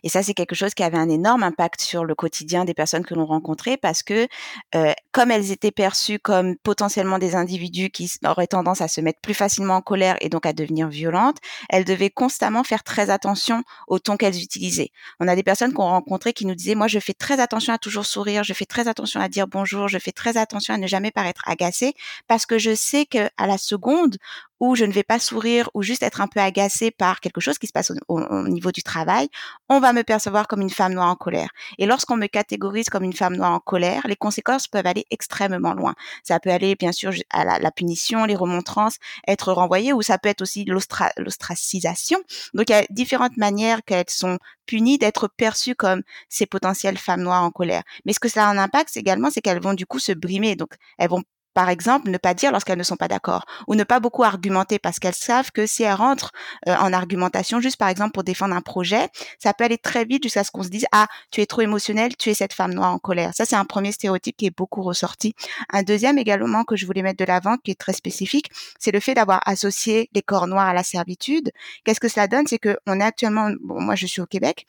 Et 0.01 0.07
ça, 0.07 0.23
c'est 0.23 0.33
quelque 0.33 0.55
chose 0.55 0.73
qui 0.73 0.81
avait 0.81 0.97
un 0.97 1.09
énorme 1.09 1.43
impact 1.43 1.81
sur 1.81 2.05
le 2.05 2.15
quotidien 2.15 2.63
des 2.63 2.73
personnes 2.73 3.03
que 3.03 3.13
l'on 3.13 3.25
rencontrait 3.25 3.75
parce 3.75 4.01
que, 4.01 4.29
euh, 4.75 4.93
comme 5.11 5.29
elles 5.29 5.51
étaient 5.51 5.71
perçues 5.71 6.19
comme 6.19 6.55
potentiellement 6.55 7.17
des 7.17 7.35
individus 7.35 7.89
qui 7.89 8.09
auraient 8.25 8.47
tendance 8.47 8.79
à 8.79 8.87
se 8.87 9.01
mettre 9.01 9.19
plus 9.19 9.33
facilement 9.33 9.75
en 9.75 9.81
colère 9.81 10.15
et 10.21 10.29
donc 10.29 10.45
à 10.45 10.53
devenir 10.53 10.87
violentes, 10.87 11.39
elles 11.67 11.83
devaient 11.83 12.11
constamment 12.11 12.63
faire 12.63 12.83
très 12.83 13.09
attention 13.09 13.63
au 13.89 13.99
ton 13.99 14.15
qu'elles 14.15 14.41
utilisaient. 14.41 14.91
On 15.19 15.27
a 15.27 15.35
des 15.35 15.43
personnes 15.43 15.73
qu'on 15.73 15.83
rencontrait 15.89 16.31
qui 16.31 16.45
nous 16.45 16.55
disaient, 16.55 16.75
moi, 16.75 16.87
je 16.87 16.99
fais 16.99 17.13
très 17.13 17.41
attention 17.41 17.73
à 17.73 17.77
toujours 17.77 18.05
sourire, 18.05 18.45
je 18.45 18.53
fais 18.53 18.65
très 18.65 18.87
attention 18.87 19.19
à 19.19 19.27
dire 19.27 19.49
bonjour, 19.49 19.89
je 19.89 19.99
fais 19.99 20.13
très 20.13 20.37
attention 20.37 20.73
à 20.73 20.77
ne 20.77 20.87
jamais 20.87 21.11
paraître 21.11 21.41
agacée 21.45 21.93
parce 22.29 22.45
que 22.45 22.57
je 22.57 22.73
sais 22.73 23.05
que 23.05 23.32
à 23.37 23.47
la 23.47 23.57
seconde 23.57 24.17
où 24.59 24.75
je 24.75 24.85
ne 24.85 24.93
vais 24.93 25.03
pas 25.03 25.19
sourire 25.19 25.69
ou 25.73 25.81
juste 25.81 26.03
être 26.03 26.21
un 26.21 26.27
peu 26.27 26.39
agacée 26.39 26.89
par 26.89 27.19
quelque 27.19 27.41
chose 27.41 27.57
qui 27.57 27.67
se 27.67 27.73
passe 27.73 27.91
au, 28.07 28.47
niveau 28.47 28.71
du 28.71 28.81
travail, 28.81 29.27
on 29.67 29.81
va 29.81 29.91
me 29.91 30.03
percevoir 30.03 30.47
comme 30.47 30.61
une 30.61 30.69
femme 30.69 30.93
noire 30.93 31.09
en 31.09 31.15
colère. 31.15 31.49
Et 31.79 31.85
lorsqu'on 31.85 32.15
me 32.15 32.27
catégorise 32.27 32.89
comme 32.89 33.03
une 33.03 33.13
femme 33.13 33.35
noire 33.35 33.51
en 33.51 33.59
colère, 33.59 34.03
les 34.05 34.15
conséquences 34.15 34.69
peuvent 34.69 34.87
aller 34.87 35.05
extrêmement 35.11 35.73
loin. 35.73 35.95
Ça 36.23 36.39
peut 36.39 36.49
aller 36.49 36.75
bien 36.75 36.93
sûr 36.93 37.11
à 37.29 37.59
la, 37.59 37.71
punition, 37.71 38.23
les 38.23 38.37
remontrances, 38.37 38.99
être 39.27 39.51
renvoyées, 39.51 39.91
ou 39.91 40.01
ça 40.01 40.17
peut 40.17 40.29
être 40.29 40.41
aussi 40.41 40.65
l'ostracisation. 40.65 42.19
Donc 42.53 42.69
il 42.69 42.71
y 42.71 42.75
a 42.75 42.85
différentes 42.89 43.35
manières 43.35 43.83
qu'elles 43.83 44.05
sont 44.07 44.37
punies 44.65 44.97
d'être 44.97 45.27
perçues 45.27 45.75
comme 45.75 46.03
ces 46.29 46.45
potentielles 46.45 46.97
femmes 46.97 47.23
noires 47.23 47.43
en 47.43 47.51
colère. 47.51 47.83
Mais 48.05 48.13
ce 48.13 48.19
que 48.21 48.29
cela 48.29 48.47
a 48.47 48.51
un 48.51 48.57
impact 48.57 48.95
également, 48.95 49.29
c'est 49.29 49.41
qu'elles 49.41 49.61
vont 49.61 49.73
du 49.73 49.85
coup 49.85 49.99
se 49.99 50.13
brimer. 50.13 50.55
Donc 50.55 50.75
elles 50.97 51.09
vont 51.09 51.23
par 51.53 51.69
exemple, 51.69 52.09
ne 52.09 52.17
pas 52.17 52.33
dire 52.33 52.51
lorsqu'elles 52.51 52.77
ne 52.77 52.83
sont 52.83 52.95
pas 52.95 53.07
d'accord 53.07 53.45
ou 53.67 53.75
ne 53.75 53.83
pas 53.83 53.99
beaucoup 53.99 54.23
argumenter 54.23 54.79
parce 54.79 54.99
qu'elles 54.99 55.13
savent 55.13 55.51
que 55.51 55.65
si 55.65 55.83
elles 55.83 55.93
rentrent 55.93 56.31
euh, 56.67 56.75
en 56.75 56.93
argumentation, 56.93 57.59
juste 57.59 57.77
par 57.77 57.89
exemple 57.89 58.11
pour 58.11 58.23
défendre 58.23 58.55
un 58.55 58.61
projet, 58.61 59.07
ça 59.39 59.53
peut 59.53 59.63
aller 59.63 59.77
très 59.77 60.05
vite 60.05 60.23
jusqu'à 60.23 60.43
ce 60.43 60.51
qu'on 60.51 60.63
se 60.63 60.69
dise 60.69 60.85
ah 60.91 61.07
tu 61.31 61.41
es 61.41 61.45
trop 61.45 61.61
émotionnel, 61.61 62.15
tu 62.17 62.29
es 62.29 62.33
cette 62.33 62.53
femme 62.53 62.73
noire 62.73 62.93
en 62.93 62.99
colère. 62.99 63.31
Ça 63.33 63.45
c'est 63.45 63.55
un 63.55 63.65
premier 63.65 63.91
stéréotype 63.91 64.35
qui 64.37 64.45
est 64.47 64.55
beaucoup 64.55 64.81
ressorti. 64.81 65.33
Un 65.71 65.83
deuxième 65.83 66.17
également 66.17 66.63
que 66.63 66.75
je 66.75 66.85
voulais 66.85 67.01
mettre 67.01 67.17
de 67.17 67.25
l'avant 67.25 67.57
qui 67.57 67.71
est 67.71 67.79
très 67.79 67.93
spécifique, 67.93 68.49
c'est 68.79 68.91
le 68.91 68.99
fait 68.99 69.13
d'avoir 69.13 69.41
associé 69.45 70.09
les 70.13 70.21
corps 70.21 70.47
noirs 70.47 70.67
à 70.67 70.73
la 70.73 70.83
servitude. 70.83 71.51
Qu'est-ce 71.83 71.99
que 71.99 72.07
cela 72.07 72.27
donne? 72.27 72.47
C'est 72.47 72.59
que 72.59 72.77
on 72.87 72.99
est 72.99 73.03
actuellement, 73.03 73.49
moi 73.61 73.95
je 73.95 74.05
suis 74.07 74.21
au 74.21 74.25
Québec, 74.25 74.65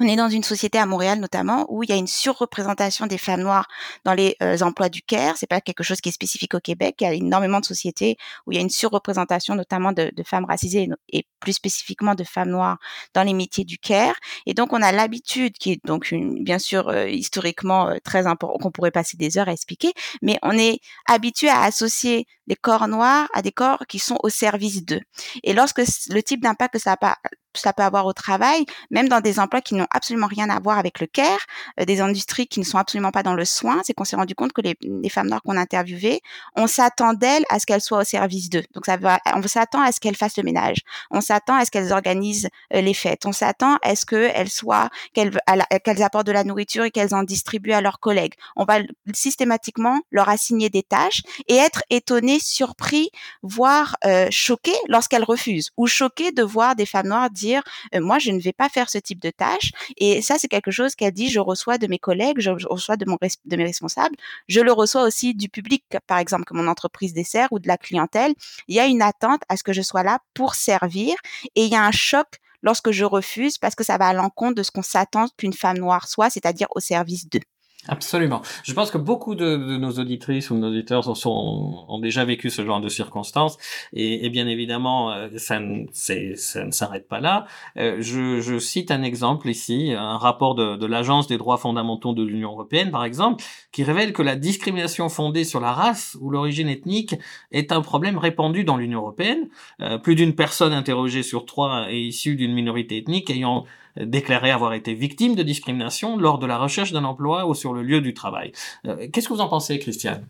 on 0.00 0.06
est 0.06 0.16
dans 0.16 0.28
une 0.28 0.42
société 0.42 0.78
à 0.78 0.86
Montréal 0.86 1.20
notamment 1.20 1.66
où 1.68 1.82
il 1.82 1.88
y 1.88 1.92
a 1.92 1.96
une 1.96 2.06
surreprésentation 2.06 3.06
des 3.06 3.16
femmes 3.16 3.40
noires 3.40 3.66
dans 4.04 4.12
les 4.12 4.36
euh, 4.42 4.58
emplois 4.60 4.88
du 4.88 5.02
care. 5.02 5.36
C'est 5.38 5.46
pas 5.46 5.60
quelque 5.60 5.82
chose 5.82 6.00
qui 6.00 6.10
est 6.10 6.12
spécifique 6.12 6.54
au 6.54 6.60
Québec. 6.60 6.96
Il 7.00 7.04
y 7.04 7.06
a 7.06 7.14
énormément 7.14 7.60
de 7.60 7.64
sociétés 7.64 8.16
où 8.46 8.52
il 8.52 8.56
y 8.56 8.58
a 8.58 8.60
une 8.60 8.70
surreprésentation 8.70 9.54
notamment 9.54 9.92
de, 9.92 10.12
de 10.14 10.22
femmes 10.22 10.44
racisées 10.44 10.88
et, 11.08 11.26
plus 11.40 11.54
spécifiquement 11.54 12.14
de 12.14 12.24
femmes 12.24 12.50
noires 12.50 12.78
dans 13.14 13.22
les 13.22 13.32
métiers 13.32 13.64
du 13.64 13.78
care. 13.78 14.14
Et 14.46 14.54
donc 14.54 14.72
on 14.72 14.82
a 14.82 14.92
l'habitude, 14.92 15.56
qui 15.58 15.72
est 15.72 15.86
donc 15.86 16.10
une, 16.10 16.44
bien 16.44 16.58
sûr 16.58 16.88
euh, 16.88 17.08
historiquement 17.08 17.88
euh, 17.88 17.96
très 18.04 18.26
important, 18.26 18.58
qu'on 18.58 18.70
pourrait 18.70 18.90
passer 18.90 19.16
des 19.16 19.38
heures 19.38 19.48
à 19.48 19.52
expliquer, 19.52 19.92
mais 20.22 20.38
on 20.42 20.52
est 20.52 20.80
habitué 21.06 21.48
à 21.48 21.62
associer 21.62 22.26
les 22.46 22.56
corps 22.56 22.88
noirs 22.88 23.28
à 23.32 23.42
des 23.42 23.52
corps 23.52 23.84
qui 23.88 23.98
sont 23.98 24.18
au 24.22 24.28
service 24.28 24.84
d'eux. 24.84 25.00
Et 25.42 25.52
lorsque 25.52 25.82
le 26.10 26.22
type 26.22 26.42
d'impact 26.42 26.74
que 26.74 26.78
ça 26.80 26.96
a 27.00 27.16
ça 27.58 27.72
peut 27.72 27.82
avoir 27.82 28.06
au 28.06 28.12
travail, 28.12 28.64
même 28.90 29.08
dans 29.08 29.20
des 29.20 29.38
emplois 29.40 29.60
qui 29.60 29.74
n'ont 29.74 29.86
absolument 29.90 30.26
rien 30.26 30.48
à 30.50 30.60
voir 30.60 30.78
avec 30.78 31.00
le 31.00 31.06
care, 31.06 31.38
euh, 31.80 31.84
des 31.84 32.00
industries 32.00 32.46
qui 32.46 32.60
ne 32.60 32.64
sont 32.64 32.78
absolument 32.78 33.10
pas 33.10 33.22
dans 33.22 33.34
le 33.34 33.44
soin, 33.44 33.80
c'est 33.84 33.94
qu'on 33.94 34.04
s'est 34.04 34.16
rendu 34.16 34.34
compte 34.34 34.52
que 34.52 34.60
les, 34.60 34.76
les 34.80 35.08
femmes 35.08 35.28
noires 35.28 35.42
qu'on 35.42 35.56
a 35.56 35.60
interviewées, 35.60 36.20
on 36.56 36.66
s'attend 36.66 37.14
d'elles 37.14 37.44
à 37.48 37.58
ce 37.58 37.66
qu'elles 37.66 37.80
soient 37.80 38.00
au 38.00 38.04
service 38.04 38.48
d'eux. 38.50 38.64
Donc 38.74 38.86
ça 38.86 38.96
va, 38.96 39.18
on 39.34 39.42
s'attend 39.46 39.82
à 39.82 39.92
ce 39.92 40.00
qu'elles 40.00 40.16
fassent 40.16 40.36
le 40.36 40.42
ménage, 40.42 40.78
on 41.10 41.20
s'attend 41.20 41.56
à 41.56 41.64
ce 41.64 41.70
qu'elles 41.70 41.92
organisent 41.92 42.48
euh, 42.74 42.80
les 42.80 42.94
fêtes, 42.94 43.26
on 43.26 43.32
s'attend 43.32 43.78
à 43.82 43.96
ce 43.96 44.06
qu'elles 44.06 44.50
soient, 44.50 44.88
qu'elles 45.12 45.36
qu'elles 45.84 46.02
apportent 46.02 46.26
de 46.26 46.32
la 46.32 46.44
nourriture 46.44 46.84
et 46.84 46.90
qu'elles 46.90 47.14
en 47.14 47.22
distribuent 47.22 47.72
à 47.72 47.80
leurs 47.80 48.00
collègues. 48.00 48.34
On 48.56 48.64
va 48.64 48.78
systématiquement 49.14 50.00
leur 50.10 50.28
assigner 50.28 50.70
des 50.70 50.82
tâches 50.82 51.22
et 51.48 51.56
être 51.56 51.82
étonné, 51.90 52.38
surpris, 52.40 53.10
voire 53.42 53.96
euh, 54.04 54.28
choqué 54.30 54.72
lorsqu'elles 54.88 55.24
refusent 55.24 55.70
ou 55.76 55.86
choqué 55.86 56.32
de 56.32 56.42
voir 56.42 56.76
des 56.76 56.86
femmes 56.86 57.08
noires 57.08 57.30
dire 57.30 57.45
moi 57.94 58.18
je 58.18 58.30
ne 58.30 58.40
vais 58.40 58.52
pas 58.52 58.68
faire 58.68 58.88
ce 58.90 58.98
type 58.98 59.20
de 59.20 59.30
tâche 59.30 59.72
et 59.96 60.22
ça 60.22 60.36
c'est 60.38 60.48
quelque 60.48 60.70
chose 60.70 60.94
qu'elle 60.94 61.12
dit 61.12 61.28
je 61.28 61.40
reçois 61.40 61.78
de 61.78 61.86
mes 61.86 61.98
collègues 61.98 62.40
je, 62.40 62.50
reçois 62.66 62.96
de 62.96 63.04
de 63.44 63.56
mes 63.56 63.64
responsables. 63.64 64.16
Je 64.48 64.60
le 64.60 64.72
reçois 64.72 65.02
aussi 65.02 65.34
du 65.34 65.48
public 65.48 65.84
par 66.06 66.18
exemple 66.18 66.44
que 66.44 66.54
mon 66.54 66.68
entreprise 66.68 67.12
dessert 67.12 67.48
ou 67.50 67.58
de 67.58 67.68
la 67.68 67.78
clientèle. 67.78 68.34
Il 68.68 68.76
y 68.76 68.80
a 68.80 68.86
une 68.86 69.02
attente 69.02 69.42
à 69.48 69.56
ce 69.56 69.62
que 69.62 69.72
je 69.72 69.82
sois 69.82 70.02
là 70.02 70.18
pour 70.34 70.54
servir 70.54 71.14
et 71.54 71.64
il 71.64 71.70
y 71.70 71.74
a 71.74 71.84
un 71.84 71.92
choc 71.92 72.26
lorsque 72.62 72.90
je 72.90 73.04
refuse 73.04 73.58
parce 73.58 73.74
que 73.74 73.84
ça 73.84 73.98
va 73.98 74.08
à 74.08 74.12
l'encontre 74.12 74.56
de 74.56 74.62
ce 74.62 74.70
qu'on 74.70 74.82
s'attend 74.82 75.28
qu'une 75.36 75.52
femme 75.52 75.78
noire 75.78 76.08
soit 76.08 76.30
c'est-à-dire 76.30 76.68
au 76.74 76.80
service 76.80 77.28
d'eux 77.28 77.40
Absolument. 77.88 78.42
Je 78.64 78.72
pense 78.72 78.90
que 78.90 78.98
beaucoup 78.98 79.34
de, 79.34 79.56
de, 79.56 79.76
nos 79.76 79.92
auditrices 79.92 80.50
ou 80.50 80.56
nos 80.56 80.68
auditeurs 80.68 81.16
sont, 81.16 81.84
ont 81.88 81.98
déjà 81.98 82.24
vécu 82.24 82.50
ce 82.50 82.64
genre 82.64 82.80
de 82.80 82.88
circonstances 82.88 83.58
et, 83.92 84.26
et 84.26 84.30
bien 84.30 84.46
évidemment, 84.46 85.12
euh, 85.12 85.28
ça 85.36 85.56
ça 85.92 86.64
ne 86.64 86.70
s'arrête 86.70 87.08
pas 87.08 87.20
là. 87.20 87.46
Euh, 87.76 87.96
je, 88.00 88.40
je, 88.40 88.58
cite 88.58 88.90
un 88.90 89.02
exemple 89.02 89.48
ici, 89.48 89.92
un 89.96 90.18
rapport 90.18 90.54
de, 90.54 90.76
de 90.76 90.86
l'Agence 90.86 91.26
des 91.28 91.38
droits 91.38 91.58
fondamentaux 91.58 92.12
de 92.12 92.22
l'Union 92.22 92.52
européenne, 92.52 92.90
par 92.90 93.04
exemple, 93.04 93.42
qui 93.72 93.84
révèle 93.84 94.12
que 94.12 94.22
la 94.22 94.36
discrimination 94.36 95.08
fondée 95.08 95.44
sur 95.44 95.60
la 95.60 95.72
race 95.72 96.16
ou 96.20 96.30
l'origine 96.30 96.68
ethnique 96.68 97.14
est 97.52 97.72
un 97.72 97.80
problème 97.80 98.18
répandu 98.18 98.64
dans 98.64 98.76
l'Union 98.76 99.00
européenne. 99.00 99.48
Euh, 99.80 99.98
plus 99.98 100.14
d'une 100.14 100.34
personne 100.34 100.72
interrogée 100.72 101.22
sur 101.22 101.46
trois 101.46 101.90
est 101.90 102.00
issue 102.00 102.36
d'une 102.36 102.52
minorité 102.52 102.98
ethnique 102.98 103.30
ayant 103.30 103.64
déclaré 104.00 104.50
avoir 104.50 104.74
été 104.74 104.94
victime 104.94 105.34
de 105.34 105.42
discrimination 105.42 106.16
lors 106.16 106.38
de 106.38 106.46
la 106.46 106.58
recherche 106.58 106.92
d'un 106.92 107.04
emploi 107.04 107.46
ou 107.46 107.54
sur 107.54 107.72
le 107.72 107.82
lieu 107.82 108.00
du 108.00 108.14
travail. 108.14 108.52
Euh, 108.86 109.08
qu'est-ce 109.12 109.28
que 109.28 109.34
vous 109.34 109.40
en 109.40 109.48
pensez, 109.48 109.78
Christiane? 109.78 110.26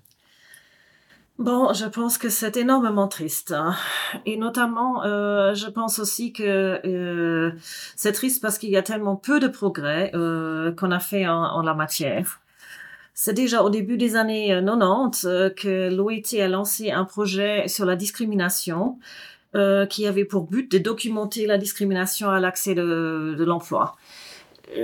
Bon, 1.39 1.75
je 1.75 1.85
pense 1.85 2.17
que 2.17 2.31
c'est 2.31 2.57
énormément 2.57 3.09
triste. 3.09 3.53
Hein. 3.53 3.75
Et 4.25 4.39
notamment, 4.39 5.05
euh, 5.05 5.55
je 5.55 5.67
pense 5.67 5.99
aussi 5.99 6.33
que 6.33 6.81
euh, 6.87 7.53
c'est 7.95 8.13
triste 8.13 8.41
parce 8.41 8.57
qu'il 8.57 8.71
y 8.71 8.77
a 8.79 8.83
tellement 8.83 9.17
peu 9.17 9.39
de 9.39 9.49
progrès 9.49 10.11
qu'on 10.13 10.91
a 10.91 10.99
fait 10.99 11.27
en, 11.27 11.61
la 11.61 11.75
matière. 11.75 12.41
C'est 13.19 13.33
déjà 13.33 13.63
au 13.63 13.71
début 13.71 13.97
des 13.97 14.15
années 14.15 14.49
90 14.49 15.25
euh, 15.25 15.49
que 15.49 15.91
l'OIT 15.91 16.39
a 16.39 16.49
lancé 16.49 16.91
un 16.91 17.07
projet 17.07 17.67
sur 17.67 17.87
la 17.87 17.97
discrimination 17.97 18.99
qui 19.89 20.07
avait 20.07 20.25
pour 20.27 20.45
but 20.49 20.71
de 20.71 20.79
documenter 20.79 21.47
la 21.47 21.57
discrimination 21.57 22.31
à 22.31 22.41
l'accès 22.41 22.75
de, 22.75 23.35
de 23.39 23.45
l'emploi 23.45 23.97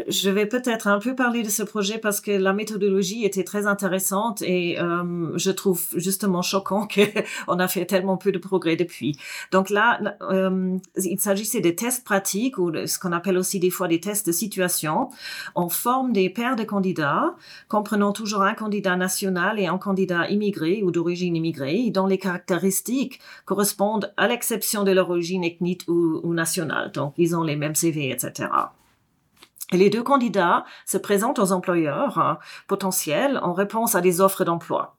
je 0.09 0.31
vais 0.31 0.47
peut-être 0.47 0.87
un 0.87 0.99
peu 0.99 1.15
parler 1.15 1.43
de 1.43 1.49
ce 1.49 1.63
projet 1.63 1.99
parce 1.99 2.21
que 2.21 2.31
la 2.31 2.53
méthodologie 2.53 3.25
était 3.25 3.45
très 3.45 3.67
intéressante 3.67 4.43
et 4.43 4.81
euh, 4.81 5.37
je 5.37 5.51
trouve 5.51 5.83
justement 5.97 6.43
choquant 6.43 6.87
qu'on 6.87 7.59
a 7.59 7.69
fait 7.69 7.85
tellement 7.85 8.17
peu 8.17 8.33
de 8.33 8.39
progrès 8.39 8.77
depuis. 8.77 9.19
Donc 9.51 9.71
là, 9.71 10.01
euh, 10.23 10.77
il 10.97 11.21
s'agissait 11.21 11.61
des 11.61 11.75
tests 11.75 12.05
pratiques 12.05 12.59
ou 12.59 12.73
ce 12.87 12.99
qu'on 12.99 13.13
appelle 13.13 13.37
aussi 13.37 13.59
des 13.59 13.71
fois 13.71 13.89
des 13.89 14.01
tests 14.01 14.27
de 14.27 14.33
situation. 14.33 15.11
On 15.55 15.69
forme 15.69 16.13
des 16.13 16.31
paires 16.31 16.57
de 16.57 16.65
candidats, 16.65 17.35
comprenant 17.69 18.13
toujours 18.13 18.43
un 18.43 18.55
candidat 18.55 18.97
national 18.97 19.59
et 19.59 19.67
un 19.67 19.79
candidat 19.79 20.29
immigré 20.29 20.83
ou 20.83 20.91
d'origine 20.91 21.37
immigrée, 21.37 21.91
dont 21.91 22.07
les 22.07 22.19
caractéristiques 22.19 23.21
correspondent 23.45 24.13
à 24.17 24.29
l'exception 24.29 24.85
de 24.85 24.93
leur 24.93 25.11
origine 25.11 25.45
ethnique 25.45 25.83
ou, 25.89 26.21
ou 26.23 26.35
nationale. 26.35 26.93
Donc, 26.93 27.15
ils 27.17 27.35
ont 27.35 27.43
les 27.43 27.57
mêmes 27.57 27.75
CV, 27.75 28.11
etc. 28.11 28.49
Les 29.73 29.91
deux 29.91 30.03
candidats 30.03 30.65
se 30.87 30.99
présentent 30.99 31.39
aux 31.39 31.53
employeurs 31.53 32.19
hein, 32.19 32.39
potentiels 32.69 33.39
en 33.43 33.53
réponse 33.53 33.95
à 33.95 34.01
des 34.01 34.21
offres 34.21 34.45
d'emploi. 34.45 34.97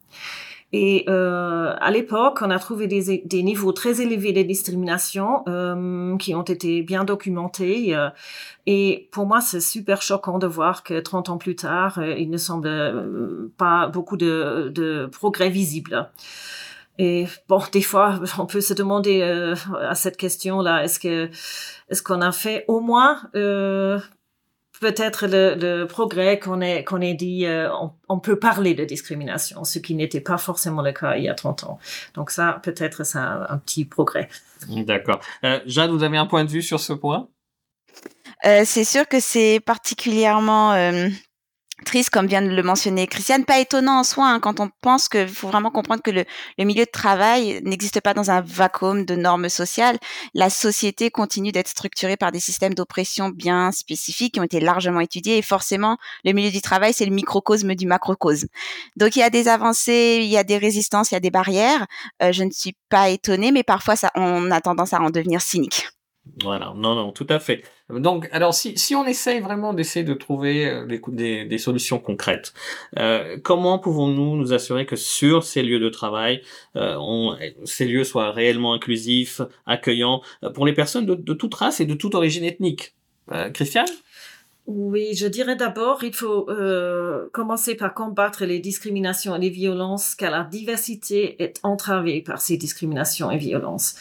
Et 0.75 1.05
euh, 1.07 1.75
à 1.79 1.91
l'époque, 1.91 2.39
on 2.41 2.49
a 2.49 2.57
trouvé 2.57 2.87
des, 2.87 3.21
des, 3.23 3.43
niveaux 3.43 3.73
très 3.73 4.01
élevés 4.01 4.33
de 4.33 4.41
discrimination 4.41 5.43
euh, 5.47 6.17
qui 6.17 6.33
ont 6.33 6.41
été 6.41 6.81
bien 6.81 7.03
documentés. 7.03 7.95
Euh, 7.95 8.09
et 8.65 9.07
pour 9.11 9.27
moi, 9.27 9.39
c'est 9.39 9.61
super 9.61 10.01
choquant 10.01 10.39
de 10.39 10.47
voir 10.47 10.81
que 10.81 10.99
30 10.99 11.29
ans 11.29 11.37
plus 11.37 11.55
tard, 11.55 11.99
euh, 11.99 12.15
il 12.17 12.31
ne 12.31 12.37
semble 12.37 12.67
euh, 12.67 13.53
pas 13.55 13.87
beaucoup 13.87 14.17
de, 14.17 14.71
de 14.73 15.05
progrès 15.11 15.49
visibles. 15.49 16.09
Et 16.97 17.27
bon, 17.47 17.61
des 17.71 17.83
fois, 17.83 18.19
on 18.39 18.47
peut 18.47 18.61
se 18.61 18.73
demander 18.73 19.21
à 19.21 19.93
cette 19.93 20.17
question-là, 20.17 20.83
est-ce 20.83 20.99
que 20.99 21.29
est-ce 21.89 22.01
qu'on 22.01 22.21
a 22.21 22.31
fait 22.31 22.65
au 22.67 22.79
moins 22.79 23.21
peut-être 24.83 25.27
le, 25.27 25.85
progrès 25.85 26.39
qu'on 26.39 26.59
ait, 26.59 26.83
qu'on 26.83 26.99
ait 26.99 27.13
dit, 27.13 27.45
euh, 27.45 27.69
on, 28.09 28.19
peut 28.19 28.37
parler 28.37 28.73
de 28.73 28.83
discrimination, 28.83 29.63
ce 29.63 29.79
qui 29.79 29.95
n'était 29.95 30.19
pas 30.19 30.37
forcément 30.37 30.81
le 30.81 30.91
cas 30.91 31.15
il 31.15 31.23
y 31.23 31.29
a 31.29 31.33
30 31.33 31.63
ans. 31.63 31.79
Donc 32.15 32.31
ça, 32.31 32.59
peut-être, 32.63 33.05
c'est 33.05 33.17
un, 33.17 33.57
petit 33.65 33.85
progrès. 33.85 34.27
D'accord. 34.67 35.21
Euh, 35.45 35.61
Jade, 35.65 35.91
vous 35.91 36.03
avez 36.03 36.17
un 36.17 36.25
point 36.25 36.43
de 36.43 36.49
vue 36.49 36.61
sur 36.61 36.81
ce 36.81 36.91
point? 36.91 37.29
Euh, 38.45 38.63
C'est 38.65 38.83
sûr 38.83 39.07
que 39.07 39.21
c'est 39.21 39.61
particulièrement 39.65 40.73
euh, 40.73 41.07
triste, 41.83 42.09
comme 42.09 42.27
vient 42.27 42.41
de 42.41 42.49
le 42.49 42.63
mentionner 42.63 43.07
Christiane. 43.07 43.45
Pas 43.45 43.59
étonnant 43.59 43.99
en 43.99 44.03
soi, 44.03 44.27
hein, 44.27 44.39
quand 44.39 44.59
on 44.59 44.69
pense 44.81 45.07
qu'il 45.09 45.27
faut 45.27 45.47
vraiment 45.47 45.71
comprendre 45.71 46.01
que 46.01 46.11
le, 46.11 46.25
milieu 46.59 46.85
de 46.85 46.91
travail 46.91 47.61
n'existe 47.63 48.01
pas 48.01 48.13
dans 48.13 48.31
un 48.31 48.41
vacuum 48.41 49.05
de 49.05 49.15
normes 49.15 49.49
sociales. 49.49 49.97
La 50.33 50.49
société 50.49 51.11
continue 51.11 51.51
d'être 51.51 51.67
structurée 51.67 52.17
par 52.17 52.31
des 52.31 52.39
systèmes 52.39 52.73
d'oppression 52.73 53.29
bien 53.29 53.71
spécifiques 53.71 54.33
qui 54.35 54.39
ont 54.39 54.43
été 54.43 54.59
largement 54.59 54.99
étudiés 54.99 55.37
et 55.37 55.41
forcément, 55.41 55.97
le 56.23 56.31
milieu 56.31 56.51
du 56.51 56.61
travail, 56.61 56.93
c'est 56.93 57.05
le 57.05 57.13
microcosme 57.13 57.75
du 57.75 57.85
macrocosme. 57.85 58.47
Donc, 58.95 59.15
il 59.15 59.19
y 59.19 59.23
a 59.23 59.29
des 59.29 59.47
avancées, 59.47 60.19
il 60.21 60.29
y 60.29 60.37
a 60.37 60.43
des 60.43 60.57
résistances, 60.57 61.11
il 61.11 61.15
y 61.15 61.17
a 61.17 61.21
des 61.21 61.31
barrières. 61.31 61.85
Euh, 62.21 62.31
je 62.31 62.43
ne 62.43 62.51
suis 62.51 62.75
pas 62.89 63.09
étonnée, 63.09 63.51
mais 63.51 63.63
parfois, 63.63 63.95
ça, 63.95 64.11
on 64.15 64.51
a 64.51 64.61
tendance 64.61 64.93
à 64.93 65.01
en 65.01 65.09
devenir 65.09 65.41
cynique. 65.41 65.87
Voilà, 66.41 66.73
non, 66.75 66.95
non, 66.95 67.11
tout 67.11 67.27
à 67.29 67.39
fait. 67.39 67.63
Donc, 67.89 68.29
alors, 68.31 68.53
si, 68.53 68.77
si 68.77 68.95
on 68.95 69.05
essaye 69.05 69.41
vraiment 69.41 69.73
d'essayer 69.73 70.05
de 70.05 70.13
trouver 70.13 70.69
euh, 70.69 70.85
des, 70.85 71.01
des, 71.09 71.45
des 71.45 71.57
solutions 71.57 71.99
concrètes, 71.99 72.53
euh, 72.97 73.37
comment 73.43 73.77
pouvons-nous 73.77 74.37
nous 74.37 74.53
assurer 74.53 74.85
que 74.85 74.95
sur 74.95 75.43
ces 75.43 75.61
lieux 75.63 75.79
de 75.79 75.89
travail, 75.89 76.41
euh, 76.77 76.95
on, 76.97 77.37
ces 77.65 77.85
lieux 77.85 78.05
soient 78.05 78.31
réellement 78.31 78.73
inclusifs, 78.73 79.41
accueillants 79.65 80.21
euh, 80.43 80.49
pour 80.49 80.65
les 80.65 80.73
personnes 80.73 81.05
de, 81.05 81.15
de, 81.15 81.33
toute 81.33 81.53
race 81.55 81.81
et 81.81 81.85
de 81.85 81.93
toute 81.93 82.15
origine 82.15 82.45
ethnique? 82.45 82.95
Euh, 83.31 83.49
Christiane? 83.49 83.87
Oui, 84.65 85.13
je 85.13 85.27
dirais 85.27 85.57
d'abord, 85.57 86.05
il 86.05 86.13
faut 86.13 86.49
euh, 86.49 87.27
commencer 87.33 87.75
par 87.75 87.93
combattre 87.93 88.45
les 88.45 88.59
discriminations 88.59 89.35
et 89.35 89.39
les 89.39 89.49
violences, 89.49 90.15
car 90.15 90.31
la 90.31 90.45
diversité 90.45 91.43
est 91.43 91.59
entravée 91.63 92.21
par 92.21 92.41
ces 92.41 92.55
discriminations 92.55 93.29
et 93.29 93.37
violences. 93.37 93.95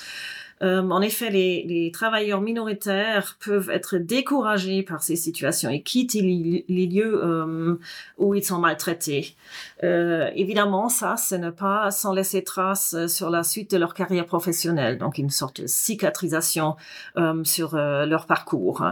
Euh, 0.63 0.81
en 0.89 1.03
effet, 1.03 1.31
les, 1.31 1.91
travailleurs 1.93 2.41
minoritaires 2.41 3.37
peuvent 3.45 3.71
être 3.71 3.99
découragés 3.99 4.83
par 4.83 5.03
ces 5.03 5.17
situations 5.17 5.71
et 5.71 5.83
quittent 5.83 6.15
les, 6.15 6.65
lieux 6.87 7.21
euh, 7.23 7.79
où 8.17 8.35
ils 8.35 8.45
sont 8.45 8.59
maltraités. 8.59 9.35
Euh, 9.83 10.31
évidemment, 10.35 10.89
ça, 10.89 11.17
ce 11.17 11.35
n'est 11.35 11.51
pas 11.51 11.91
sans 11.91 12.13
laisser 12.13 12.45
trace 12.45 13.07
sur 13.09 13.31
la 13.31 13.43
suite 13.43 13.73
de 13.73 13.77
leur 13.77 13.95
carrière 13.95 14.27
professionnelle, 14.27 14.99
donc 14.99 15.19
une 15.19 15.31
sorte 15.31 15.63
de 15.63 15.67
cicatrisation 15.67 16.77
sur 17.45 17.77
leur 17.77 18.27
parcours. 18.27 18.85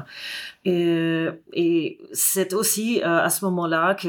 Et, 0.64 1.98
c'est 2.12 2.52
aussi 2.54 3.02
à 3.02 3.30
ce 3.30 3.44
moment-là 3.44 3.94
que 3.94 4.08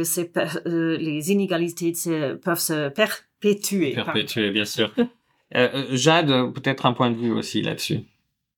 les 0.98 1.32
inégalités 1.32 1.94
peuvent 2.44 2.60
se 2.60 2.90
perpétuer. 2.90 3.94
Perpétuer, 3.94 4.52
bien 4.52 4.66
sûr. 4.66 4.92
Euh, 5.56 5.70
euh, 5.74 5.96
Jade, 5.96 6.28
peut-être 6.54 6.86
un 6.86 6.94
point 6.94 7.12
de 7.12 7.18
vue 7.18 7.32
aussi 7.32 7.62
là-dessus. 7.62 8.02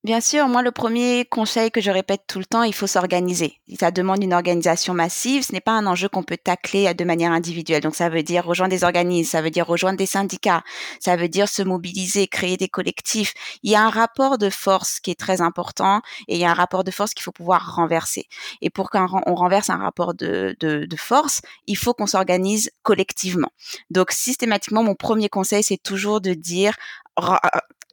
Bien 0.04 0.20
sûr, 0.20 0.50
moi, 0.50 0.62
le 0.62 0.72
premier 0.72 1.24
conseil 1.24 1.72
que 1.72 1.80
je 1.80 1.90
répète 1.90 2.24
tout 2.28 2.38
le 2.38 2.44
temps, 2.44 2.64
il 2.64 2.74
faut 2.74 2.88
s'organiser. 2.88 3.62
Ça 3.80 3.90
demande 3.90 4.22
une 4.22 4.34
organisation 4.34 4.94
massive. 4.94 5.44
Ce 5.44 5.54
n'est 5.54 5.62
pas 5.62 5.72
un 5.72 5.88
enjeu 5.88 6.10
qu'on 6.10 6.24
peut 6.24 6.36
tacler 6.36 6.94
de 6.94 7.06
manière 7.06 7.32
individuelle. 7.32 7.82
Donc, 7.82 7.96
ça 7.96 8.10
veut 8.10 8.22
dire 8.22 8.44
rejoindre 8.44 8.72
des 8.72 8.84
organismes, 8.84 9.32
ça 9.32 9.42
veut 9.42 9.50
dire 9.50 9.66
rejoindre 9.66 9.98
des 9.98 10.06
syndicats, 10.06 10.62
ça 11.00 11.16
veut 11.16 11.30
dire 11.30 11.48
se 11.48 11.62
mobiliser, 11.62 12.28
créer 12.28 12.58
des 12.58 12.68
collectifs. 12.68 13.34
Il 13.64 13.72
y 13.72 13.76
a 13.76 13.82
un 13.82 13.90
rapport 13.90 14.38
de 14.38 14.50
force 14.50 15.00
qui 15.00 15.10
est 15.10 15.18
très 15.18 15.40
important 15.40 16.02
et 16.28 16.36
il 16.36 16.42
y 16.42 16.44
a 16.44 16.52
un 16.52 16.54
rapport 16.54 16.84
de 16.84 16.92
force 16.92 17.14
qu'il 17.14 17.24
faut 17.24 17.32
pouvoir 17.32 17.78
renverser. 17.78 18.28
Et 18.62 18.70
pour 18.70 18.90
qu'on 18.90 19.08
renverse 19.08 19.70
un 19.70 19.78
rapport 19.78 20.14
de, 20.14 20.54
de, 20.60 20.98
force, 20.98 21.40
il 21.66 21.78
faut 21.78 21.94
qu'on 21.94 22.08
s'organise 22.08 22.72
collectivement. 22.82 23.54
Donc, 23.90 24.12
systématiquement, 24.12 24.84
mon 24.84 24.96
premier 24.96 25.30
conseil, 25.30 25.64
c'est 25.64 25.82
toujours 25.82 26.20
de 26.20 26.34
dire 26.34 26.76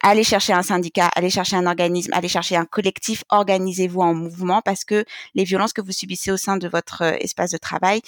allez 0.02 0.24
chercher 0.24 0.52
un 0.52 0.62
syndicat, 0.62 1.10
allez 1.14 1.30
chercher 1.30 1.56
un 1.56 1.66
organisme, 1.66 2.12
allez 2.14 2.28
chercher 2.28 2.56
un 2.56 2.64
collectif, 2.64 3.24
organisez-vous 3.28 4.00
en 4.00 4.14
mouvement 4.14 4.62
parce 4.62 4.84
que 4.84 5.04
les 5.34 5.44
violences 5.44 5.72
que 5.72 5.80
vous 5.80 5.92
subissez 5.92 6.30
au 6.30 6.36
sein 6.36 6.56
de 6.56 6.68
votre 6.68 7.02
euh, 7.02 7.16
espace 7.20 7.50
de 7.50 7.58
travail, 7.58 8.00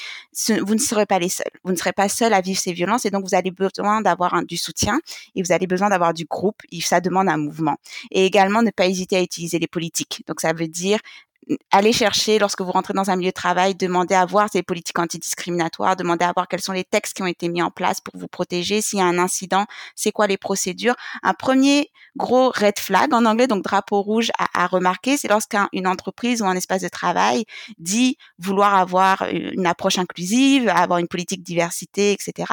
vous 0.62 0.74
ne 0.74 0.81
serez 0.81 1.07
pas 1.07 1.18
les 1.18 1.28
seuls. 1.28 1.50
Vous 1.64 1.72
ne 1.72 1.76
serez 1.76 1.92
pas 1.92 2.09
seuls 2.09 2.33
à 2.33 2.40
vivre 2.40 2.59
ces 2.59 2.72
violences 2.72 3.05
et 3.05 3.11
donc 3.11 3.24
vous 3.24 3.35
avez 3.35 3.50
besoin 3.50 4.00
d'avoir 4.00 4.42
du 4.44 4.57
soutien 4.57 5.00
et 5.35 5.42
vous 5.42 5.52
avez 5.52 5.66
besoin 5.66 5.90
d'avoir 5.90 6.14
du 6.14 6.24
groupe. 6.24 6.62
Et 6.70 6.81
ça 6.81 7.00
demande 7.00 7.28
un 7.28 7.37
mouvement. 7.37 7.76
Et 8.11 8.24
également, 8.24 8.62
ne 8.62 8.70
pas 8.70 8.87
hésiter 8.87 9.16
à 9.16 9.22
utiliser 9.22 9.59
les 9.59 9.68
politiques. 9.68 10.24
Donc 10.26 10.40
ça 10.40 10.52
veut 10.52 10.68
dire 10.68 10.98
allez 11.70 11.92
chercher 11.92 12.38
lorsque 12.38 12.61
vous 12.61 12.70
rentrez 12.70 12.94
dans 12.94 13.11
un 13.11 13.16
milieu 13.16 13.31
de 13.31 13.35
travail, 13.35 13.74
demandez 13.74 14.14
à 14.14 14.24
voir 14.24 14.48
ces 14.52 14.62
politiques 14.62 14.98
antidiscriminatoires, 14.98 15.96
demandez 15.96 16.24
à 16.24 16.33
voir 16.33 16.48
quels 16.48 16.61
sont 16.61 16.72
les 16.72 16.85
textes 16.85 17.16
qui 17.16 17.22
ont 17.22 17.26
été 17.26 17.48
mis 17.48 17.62
en 17.62 17.70
place 17.70 18.00
pour 18.00 18.16
vous 18.16 18.28
protéger. 18.28 18.81
S'il 18.81 18.98
y 18.98 19.02
a 19.02 19.07
un 19.07 19.18
incident, 19.18 19.66
c'est 19.96 20.12
quoi 20.12 20.26
les 20.26 20.37
procédures? 20.37 20.94
Un 21.22 21.35
premier 21.35 21.90
gros 22.16 22.50
red 22.50 22.78
flag 22.78 23.12
en 23.14 23.24
anglais, 23.24 23.46
donc 23.46 23.62
drapeau 23.64 24.02
rouge 24.02 24.31
à, 24.38 24.66
remarquer, 24.66 25.16
c'est 25.16 25.28
lorsqu'une 25.28 25.87
entreprise 25.87 26.42
ou 26.42 26.46
un 26.46 26.55
espace 26.55 26.83
de 26.83 26.88
travail 26.88 27.44
dit 27.78 28.16
vouloir 28.38 28.74
avoir 28.74 29.26
une 29.31 29.66
approche 29.66 29.98
inclusive, 29.98 30.68
avoir 30.68 30.98
une 30.98 31.09
politique 31.09 31.42
diversité, 31.42 32.12
etc. 32.12 32.52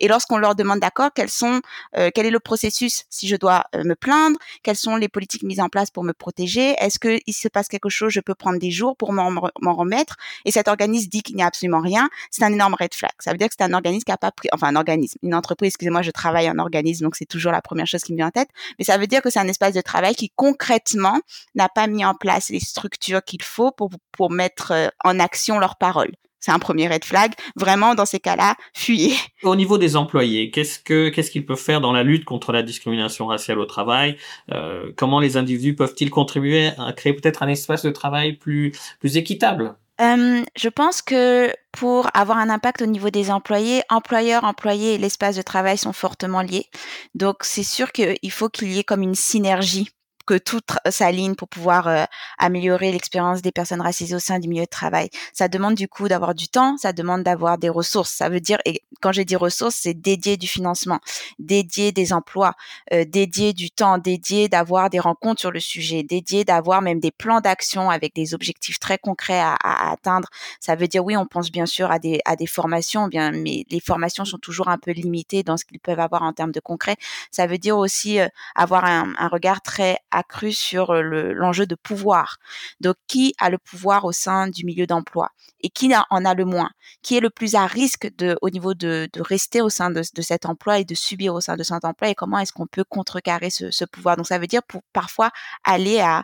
Et 0.00 0.08
lorsqu'on 0.08 0.38
leur 0.38 0.54
demande 0.54 0.80
d'accord, 0.80 1.10
quels 1.14 1.30
sont, 1.30 1.60
euh, 1.96 2.10
quel 2.14 2.26
est 2.26 2.30
le 2.30 2.40
processus? 2.40 3.04
Si 3.10 3.26
je 3.28 3.36
dois 3.36 3.64
euh, 3.74 3.82
me 3.84 3.94
plaindre, 3.94 4.38
quelles 4.62 4.76
sont 4.76 4.96
les 4.96 5.08
politiques 5.08 5.42
mises 5.42 5.60
en 5.60 5.68
place 5.68 5.90
pour 5.90 6.04
me 6.04 6.12
protéger, 6.12 6.74
est-ce 6.78 6.98
qu'il 6.98 7.34
se 7.34 7.48
passe 7.48 7.68
quelque 7.68 7.88
chose, 7.88 8.12
je 8.12 8.20
peut 8.20 8.34
prendre 8.38 8.58
des 8.58 8.70
jours 8.70 8.96
pour 8.96 9.12
m'en 9.12 9.74
remettre. 9.74 10.16
Et 10.44 10.50
cet 10.50 10.68
organisme 10.68 11.08
dit 11.08 11.22
qu'il 11.22 11.36
n'y 11.36 11.42
a 11.42 11.46
absolument 11.46 11.80
rien. 11.80 12.08
C'est 12.30 12.44
un 12.44 12.52
énorme 12.52 12.74
red 12.78 12.94
flag. 12.94 13.10
Ça 13.18 13.32
veut 13.32 13.38
dire 13.38 13.48
que 13.48 13.54
c'est 13.58 13.64
un 13.64 13.74
organisme 13.74 14.04
qui 14.04 14.12
a 14.12 14.16
pas 14.16 14.32
pris, 14.32 14.48
enfin 14.52 14.68
un 14.68 14.76
organisme, 14.76 15.18
une 15.22 15.34
entreprise. 15.34 15.68
Excusez-moi, 15.68 16.02
je 16.02 16.10
travaille 16.10 16.48
en 16.50 16.58
organisme, 16.58 17.04
donc 17.04 17.16
c'est 17.16 17.26
toujours 17.26 17.52
la 17.52 17.62
première 17.62 17.86
chose 17.86 18.02
qui 18.02 18.12
me 18.12 18.18
vient 18.18 18.28
en 18.28 18.30
tête. 18.30 18.48
Mais 18.78 18.84
ça 18.84 18.98
veut 18.98 19.06
dire 19.06 19.22
que 19.22 19.30
c'est 19.30 19.40
un 19.40 19.48
espace 19.48 19.74
de 19.74 19.80
travail 19.80 20.14
qui 20.14 20.30
concrètement 20.34 21.20
n'a 21.54 21.68
pas 21.68 21.86
mis 21.86 22.04
en 22.04 22.14
place 22.14 22.50
les 22.50 22.60
structures 22.60 23.22
qu'il 23.22 23.42
faut 23.42 23.70
pour 23.72 23.90
pour 24.12 24.30
mettre 24.30 24.72
euh, 24.72 24.88
en 25.04 25.18
action 25.20 25.58
leurs 25.58 25.76
paroles. 25.76 26.12
C'est 26.40 26.52
un 26.52 26.58
premier 26.58 26.88
red 26.88 27.04
flag. 27.04 27.32
Vraiment, 27.56 27.94
dans 27.94 28.06
ces 28.06 28.20
cas-là, 28.20 28.54
fuyez. 28.74 29.14
Au 29.42 29.56
niveau 29.56 29.78
des 29.78 29.96
employés, 29.96 30.50
qu'est-ce 30.50 30.78
que 30.78 31.08
qu'est-ce 31.08 31.30
qu'ils 31.30 31.46
peuvent 31.46 31.58
faire 31.58 31.80
dans 31.80 31.92
la 31.92 32.02
lutte 32.02 32.24
contre 32.24 32.52
la 32.52 32.62
discrimination 32.62 33.26
raciale 33.26 33.58
au 33.58 33.66
travail 33.66 34.16
euh, 34.52 34.92
Comment 34.96 35.20
les 35.20 35.36
individus 35.36 35.74
peuvent-ils 35.74 36.10
contribuer 36.10 36.70
à 36.78 36.92
créer 36.92 37.12
peut-être 37.12 37.42
un 37.42 37.48
espace 37.48 37.82
de 37.82 37.90
travail 37.90 38.34
plus 38.34 38.72
plus 39.00 39.16
équitable? 39.16 39.74
Je 40.00 40.68
pense 40.68 41.02
que 41.02 41.52
pour 41.72 42.08
avoir 42.14 42.38
un 42.38 42.50
impact 42.50 42.82
au 42.82 42.86
niveau 42.86 43.10
des 43.10 43.30
employés, 43.30 43.82
employeurs, 43.90 44.44
employés 44.44 44.94
et 44.94 44.98
l'espace 44.98 45.36
de 45.36 45.42
travail 45.42 45.76
sont 45.76 45.92
fortement 45.92 46.42
liés. 46.42 46.66
Donc 47.14 47.38
c'est 47.42 47.62
sûr 47.62 47.92
qu'il 47.92 48.30
faut 48.30 48.48
qu'il 48.48 48.72
y 48.72 48.78
ait 48.78 48.84
comme 48.84 49.02
une 49.02 49.14
synergie 49.14 49.90
que 50.28 50.36
tout 50.36 50.60
s'aligne 50.90 51.34
pour 51.34 51.48
pouvoir 51.48 51.88
euh, 51.88 52.04
améliorer 52.36 52.92
l'expérience 52.92 53.40
des 53.40 53.50
personnes 53.50 53.80
racisées 53.80 54.14
au 54.14 54.18
sein 54.18 54.38
du 54.38 54.46
milieu 54.46 54.64
de 54.64 54.68
travail. 54.68 55.08
Ça 55.32 55.48
demande 55.48 55.74
du 55.74 55.88
coup 55.88 56.06
d'avoir 56.06 56.34
du 56.34 56.48
temps, 56.48 56.76
ça 56.76 56.92
demande 56.92 57.22
d'avoir 57.22 57.56
des 57.56 57.70
ressources. 57.70 58.10
Ça 58.10 58.28
veut 58.28 58.40
dire, 58.40 58.58
et 58.66 58.82
quand 59.00 59.10
j'ai 59.10 59.24
dit 59.24 59.36
ressources, 59.36 59.76
c'est 59.76 59.94
dédié 59.94 60.36
du 60.36 60.46
financement, 60.46 61.00
dédié 61.38 61.92
des 61.92 62.12
emplois, 62.12 62.52
euh, 62.92 63.06
dédié 63.06 63.54
du 63.54 63.70
temps, 63.70 63.96
dédié 63.96 64.50
d'avoir 64.50 64.90
des 64.90 64.98
rencontres 64.98 65.40
sur 65.40 65.50
le 65.50 65.60
sujet, 65.60 66.02
dédié 66.02 66.44
d'avoir 66.44 66.82
même 66.82 67.00
des 67.00 67.10
plans 67.10 67.40
d'action 67.40 67.88
avec 67.88 68.14
des 68.14 68.34
objectifs 68.34 68.78
très 68.78 68.98
concrets 68.98 69.40
à, 69.40 69.54
à, 69.54 69.92
atteindre. 69.92 70.28
Ça 70.60 70.74
veut 70.74 70.88
dire 70.88 71.02
oui, 71.02 71.16
on 71.16 71.24
pense 71.24 71.50
bien 71.50 71.64
sûr 71.64 71.90
à 71.90 71.98
des 71.98 72.20
à 72.26 72.36
des 72.36 72.46
formations, 72.46 73.08
bien, 73.08 73.30
mais 73.30 73.64
les 73.70 73.80
formations 73.80 74.26
sont 74.26 74.36
toujours 74.36 74.68
un 74.68 74.76
peu 74.76 74.90
limitées 74.90 75.42
dans 75.42 75.56
ce 75.56 75.64
qu'ils 75.64 75.80
peuvent 75.80 76.00
avoir 76.00 76.20
en 76.20 76.34
termes 76.34 76.52
de 76.52 76.60
concret. 76.60 76.96
Ça 77.30 77.46
veut 77.46 77.56
dire 77.56 77.78
aussi 77.78 78.20
euh, 78.20 78.28
avoir 78.54 78.84
un, 78.84 79.14
un 79.16 79.28
regard 79.28 79.62
très 79.62 79.96
accru 80.18 80.52
sur 80.52 80.92
l'enjeu 80.92 81.66
de 81.66 81.74
pouvoir. 81.74 82.36
Donc, 82.80 82.96
qui 83.06 83.34
a 83.38 83.50
le 83.50 83.58
pouvoir 83.58 84.04
au 84.04 84.12
sein 84.12 84.48
du 84.48 84.64
milieu 84.64 84.86
d'emploi 84.86 85.30
et 85.60 85.70
qui 85.70 85.92
en 86.10 86.24
a 86.24 86.34
le 86.34 86.44
moins? 86.44 86.70
Qui 87.02 87.16
est 87.16 87.20
le 87.20 87.30
plus 87.30 87.54
à 87.54 87.66
risque 87.66 88.10
au 88.42 88.50
niveau 88.50 88.74
de, 88.74 89.08
rester 89.18 89.60
au 89.60 89.68
sein 89.68 89.90
de, 89.90 90.02
cet 90.20 90.46
emploi 90.46 90.78
et 90.78 90.84
de 90.84 90.94
subir 90.94 91.34
au 91.34 91.40
sein 91.40 91.56
de 91.56 91.62
cet 91.62 91.84
emploi? 91.84 92.08
Et 92.08 92.14
comment 92.14 92.38
est-ce 92.38 92.52
qu'on 92.52 92.66
peut 92.66 92.84
contrecarrer 92.84 93.50
ce, 93.50 93.84
pouvoir? 93.84 94.16
Donc, 94.16 94.26
ça 94.26 94.38
veut 94.38 94.46
dire 94.46 94.62
pour 94.62 94.82
parfois 94.92 95.30
aller 95.64 96.00
à, 96.00 96.22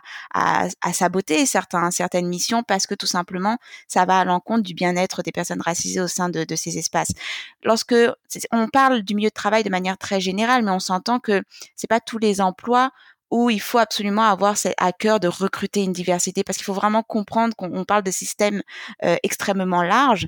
saboter 0.93 1.45
certaines 1.45 2.27
missions 2.27 2.63
parce 2.63 2.87
que 2.87 2.95
tout 2.95 3.07
simplement, 3.07 3.57
ça 3.87 4.05
va 4.05 4.19
à 4.19 4.25
l'encontre 4.25 4.63
du 4.63 4.73
bien-être 4.73 5.21
des 5.21 5.31
personnes 5.31 5.61
racisées 5.61 6.01
au 6.01 6.07
sein 6.07 6.29
de, 6.29 6.43
de 6.43 6.55
ces 6.55 6.77
espaces. 6.77 7.11
Lorsque 7.63 7.95
on 8.51 8.67
parle 8.67 9.01
du 9.01 9.15
milieu 9.15 9.29
de 9.29 9.33
travail 9.33 9.63
de 9.63 9.69
manière 9.69 9.97
très 9.97 10.21
générale, 10.21 10.63
mais 10.63 10.71
on 10.71 10.79
s'entend 10.79 11.19
que 11.19 11.43
c'est 11.75 11.87
pas 11.87 11.99
tous 11.99 12.17
les 12.17 12.41
emplois 12.41 12.91
où 13.35 13.49
il 13.49 13.59
faut 13.59 13.79
absolument 13.79 14.23
avoir 14.23 14.55
à 14.77 14.93
cœur 14.93 15.19
de 15.19 15.27
recruter 15.27 15.83
une 15.83 15.91
diversité 15.91 16.41
parce 16.45 16.57
qu'il 16.57 16.63
faut 16.63 16.73
vraiment 16.73 17.03
comprendre 17.03 17.53
qu'on 17.53 17.83
parle 17.83 18.03
de 18.03 18.11
systèmes 18.11 18.63
euh, 19.03 19.17
extrêmement 19.23 19.83
larges 19.83 20.27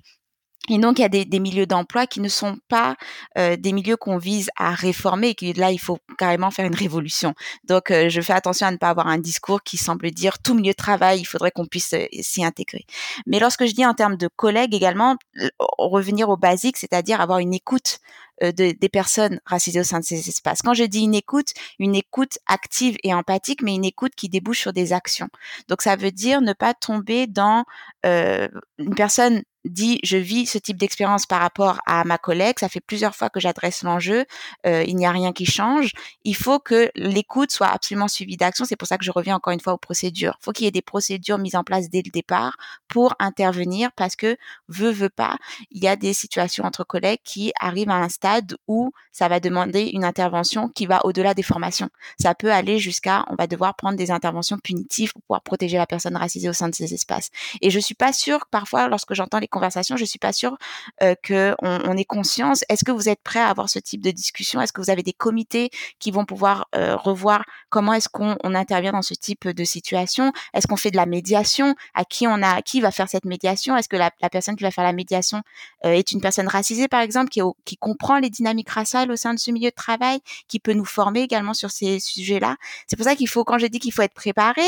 et 0.70 0.78
donc, 0.80 1.00
il 1.00 1.02
y 1.02 1.06
a 1.06 1.10
des, 1.10 1.26
des 1.26 1.40
milieux 1.40 1.66
d'emploi 1.66 2.08
qui 2.08 2.20
ne 2.20 2.28
sont 2.28 2.58
pas 2.68 2.98
euh, 3.38 3.56
des 3.56 3.72
milieux 3.72 3.96
qu'on 3.96 4.18
vise 4.18 4.50
à 4.58 4.72
réformer 4.72 5.30
et 5.30 5.36
que 5.36 5.58
là, 5.58 5.72
il 5.72 5.80
faut 5.80 6.00
carrément 6.18 6.52
faire 6.52 6.66
une 6.66 6.76
révolution. 6.76 7.34
Donc, 7.64 7.90
euh, 7.90 8.10
je 8.10 8.22
fais 8.22 8.34
attention 8.34 8.68
à 8.68 8.72
ne 8.72 8.78
pas 8.78 8.90
avoir 8.90 9.08
un 9.08 9.18
discours 9.18 9.64
qui 9.64 9.78
semble 9.78 10.12
dire 10.12 10.40
tout 10.40 10.54
milieu 10.54 10.72
de 10.72 10.78
travail, 10.78 11.20
il 11.20 11.26
faudrait 11.26 11.52
qu'on 11.52 11.66
puisse 11.66 11.94
euh, 11.94 12.06
s'y 12.20 12.44
intégrer. 12.44 12.86
Mais 13.26 13.40
lorsque 13.40 13.66
je 13.66 13.74
dis 13.74 13.86
en 13.86 13.94
termes 13.94 14.18
de 14.18 14.28
collègues 14.36 14.74
également, 14.74 15.16
revenir 15.60 16.30
au 16.30 16.38
basique, 16.38 16.78
c'est-à-dire 16.78 17.22
avoir 17.22 17.40
une 17.40 17.54
écoute 17.54 18.00
de, 18.42 18.52
des 18.52 18.90
personnes 18.90 19.40
racisées 19.46 19.80
au 19.80 19.84
sein 19.84 20.00
de 20.00 20.06
ces 20.06 20.30
espaces. 20.30 20.62
Quand 20.62 20.74
je 20.74 20.84
dis 20.84 21.02
une 21.02 21.16
écoute, 21.16 21.54
une 21.80 21.96
écoute 21.96 22.38
active 22.46 22.98
et 23.04 23.14
empathique, 23.14 23.62
mais 23.64 23.74
une 23.74 23.86
écoute 23.86 24.14
qui 24.16 24.30
débouche 24.30 24.60
sur 24.60 24.74
des 24.74 24.94
actions. 24.94 25.30
Donc, 25.68 25.82
ça 25.82 25.96
veut 25.96 26.12
dire 26.12 26.42
ne 26.42 26.54
pas 26.54 26.74
tomber 26.74 27.26
dans 27.26 27.64
une 28.04 28.96
personne 28.96 29.44
dit 29.70 30.00
je 30.04 30.18
vis 30.18 30.46
ce 30.46 30.58
type 30.58 30.78
d'expérience 30.78 31.26
par 31.26 31.42
rapport 31.42 31.80
à 31.86 32.04
ma 32.04 32.18
collègue, 32.18 32.60
ça 32.60 32.70
fait 32.70 32.80
plusieurs 32.80 33.16
fois 33.16 33.30
que 33.30 33.40
j'adresse 33.40 33.84
l'enjeu, 33.84 34.26
euh, 34.66 34.84
il 34.88 34.96
n'y 34.96 35.06
a 35.06 35.12
rien 35.12 35.34
qui 35.34 35.46
change. 35.46 35.92
Il 36.24 36.36
faut 36.36 36.60
que 36.60 36.92
l'écoute 36.96 37.52
soit 37.52 37.68
absolument 37.68 38.08
suivie 38.08 38.38
d'action. 38.38 38.66
C'est 38.66 38.76
pour 38.76 38.88
ça 38.88 38.98
que 38.98 39.06
je 39.06 39.12
reviens 39.12 39.36
encore 39.36 39.54
une 39.54 39.60
fois 39.60 39.74
aux 39.74 39.78
procédures. 39.78 40.38
Il 40.42 40.44
faut 40.44 40.52
qu'il 40.52 40.66
y 40.66 40.68
ait 40.68 40.72
des 40.72 40.82
procédures 40.82 41.38
mises 41.38 41.56
en 41.56 41.64
place 41.64 41.90
dès 41.90 42.02
le 42.04 42.12
départ 42.12 42.58
pour 42.88 43.16
intervenir 43.20 43.92
parce 43.96 44.16
que 44.16 44.38
veut 44.68 44.92
veut 44.92 45.10
pas, 45.10 45.38
il 45.72 45.84
y 45.84 45.88
a 45.88 45.96
des 45.96 46.14
situations 46.14 46.66
entre 46.66 46.84
collègues 46.84 47.20
qui 47.24 47.52
arrivent 47.60 47.90
à 47.90 47.96
un 47.96 48.10
stade 48.10 48.58
où 48.68 48.92
ça 49.12 49.28
va 49.28 49.40
demander 49.40 49.90
une 49.94 50.04
intervention 50.04 50.70
qui 50.70 50.86
va 50.86 51.06
au-delà 51.06 51.34
des 51.34 51.44
formations. 51.44 51.90
Ça 52.20 52.36
peut 52.36 52.52
aller 52.52 52.80
jusqu'à 52.80 53.26
on 53.30 53.36
va 53.36 53.48
devoir 53.48 53.76
prendre 53.76 53.98
des 53.98 54.12
interventions 54.12 54.58
punitives 54.58 55.12
pour 55.14 55.22
pouvoir 55.24 55.42
protéger 55.42 55.78
la 55.78 55.88
personne 55.88 56.16
racisée 56.16 56.50
au 56.50 56.54
sein 56.54 56.70
de 56.70 56.76
ces 56.76 56.94
espaces. 56.94 57.30
Et 57.62 57.70
je 57.70 57.80
suis 57.80 57.96
pas 57.96 58.14
sûre 58.14 58.46
parfois 58.52 58.88
lorsque 58.88 59.14
j'entends 59.14 59.40
les 59.40 59.48
conversation, 59.58 59.98
je 59.98 60.06
suis 60.06 60.20
pas 60.20 60.34
sûre 60.34 60.58
euh, 61.02 61.16
que 61.24 61.56
on, 61.62 61.98
ait 61.98 62.06
conscience. 62.06 62.64
Est-ce 62.70 62.86
que 62.86 62.92
vous 62.92 63.10
êtes 63.10 63.22
prêt 63.24 63.40
à 63.40 63.50
avoir 63.50 63.70
ce 63.70 63.80
type 63.80 64.02
de 64.02 64.12
discussion? 64.12 64.62
Est-ce 64.62 64.72
que 64.72 64.82
vous 64.82 64.90
avez 64.90 65.04
des 65.04 65.14
comités 65.14 65.70
qui 66.00 66.12
vont 66.12 66.26
pouvoir 66.26 66.68
euh, 66.76 66.96
revoir 66.96 67.44
comment 67.70 67.94
est-ce 67.94 68.10
qu'on 68.10 68.38
intervient 68.44 68.92
dans 68.92 69.02
ce 69.02 69.14
type 69.14 69.48
de 69.48 69.64
situation? 69.64 70.32
Est-ce 70.54 70.68
qu'on 70.68 70.78
fait 70.78 70.92
de 70.92 70.98
la 70.98 71.06
médiation? 71.06 71.76
À 71.94 72.06
qui 72.06 72.28
on 72.28 72.42
a 72.44 72.62
qui 72.62 72.82
va 72.82 72.92
faire 72.92 73.10
cette 73.10 73.26
médiation? 73.26 73.76
Est-ce 73.76 73.90
que 73.90 73.98
la, 73.98 74.12
personne 74.30 74.56
qui 74.56 74.64
va 74.64 74.72
faire 74.72 74.84
la 74.84 74.94
médiation 74.94 75.42
euh, 75.86 75.92
est 75.92 76.12
une 76.12 76.22
personne 76.22 76.48
racisée 76.48 76.88
par 76.88 77.02
exemple 77.02 77.30
qui, 77.30 77.42
qui 77.66 77.78
comprend 77.78 78.20
les 78.20 78.30
dynamiques 78.30 78.70
raciales 78.70 79.12
au 79.12 79.16
sein 79.16 79.34
de 79.34 79.40
ce 79.40 79.52
milieu 79.52 79.70
de 79.70 79.76
travail, 79.76 80.20
qui 80.48 80.60
peut 80.60 80.74
nous 80.74 80.86
former 80.86 81.22
également 81.22 81.54
sur 81.54 81.72
ces 81.72 82.00
sujets-là? 82.00 82.58
C'est 82.88 82.96
pour 82.96 83.06
ça 83.06 83.16
qu'il 83.16 83.28
faut, 83.28 83.44
quand 83.44 83.58
je 83.58 83.68
dis 83.68 83.80
qu'il 83.80 83.94
faut 83.94 84.04
être 84.04 84.14
préparé, 84.14 84.68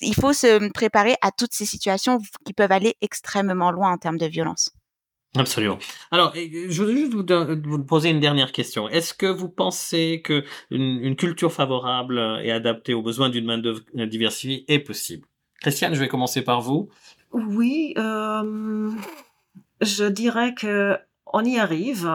il 0.00 0.14
faut 0.14 0.32
se 0.32 0.70
préparer 0.72 1.16
à 1.22 1.30
toutes 1.30 1.52
ces 1.52 1.66
situations 1.66 2.18
qui 2.44 2.52
peuvent 2.52 2.72
aller 2.72 2.94
extrêmement 3.00 3.70
loin 3.70 3.92
en 3.92 3.98
termes 3.98 4.18
de 4.18 4.26
violence. 4.26 4.70
Absolument. 5.36 5.78
Alors, 6.10 6.32
je 6.34 6.82
voudrais 6.82 6.96
juste 6.96 7.12
vous, 7.12 7.84
poser 7.84 8.10
une 8.10 8.20
dernière 8.20 8.52
question. 8.52 8.88
Est-ce 8.88 9.12
que 9.12 9.26
vous 9.26 9.48
pensez 9.48 10.22
que 10.24 10.44
une, 10.70 11.14
culture 11.16 11.52
favorable 11.52 12.40
et 12.42 12.50
adaptée 12.50 12.94
aux 12.94 13.02
besoins 13.02 13.28
d'une 13.28 13.44
main 13.44 13.58
d'œuvre 13.58 13.80
diversifiée 14.06 14.64
est 14.68 14.78
possible? 14.78 15.26
Christiane, 15.60 15.94
je 15.94 16.00
vais 16.00 16.08
commencer 16.08 16.42
par 16.42 16.60
vous. 16.60 16.88
Oui, 17.32 17.92
euh, 17.98 18.90
je 19.80 20.04
dirais 20.04 20.54
que 20.54 20.96
on 21.26 21.44
y 21.44 21.58
arrive. 21.58 22.08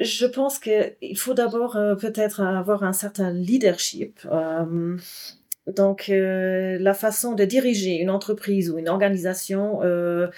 Je 0.00 0.26
pense 0.26 0.58
qu'il 0.58 1.18
faut 1.18 1.34
d'abord 1.34 1.76
euh, 1.76 1.96
peut-être 1.96 2.40
avoir 2.40 2.84
un 2.84 2.92
certain 2.92 3.32
leadership. 3.32 4.20
Euh, 4.26 4.96
donc, 5.76 6.08
euh, 6.08 6.78
la 6.80 6.94
façon 6.94 7.34
de 7.34 7.44
diriger 7.44 7.96
une 7.96 8.10
entreprise 8.10 8.70
ou 8.70 8.78
une 8.78 8.88
organisation 8.88 9.80
euh, 9.82 10.28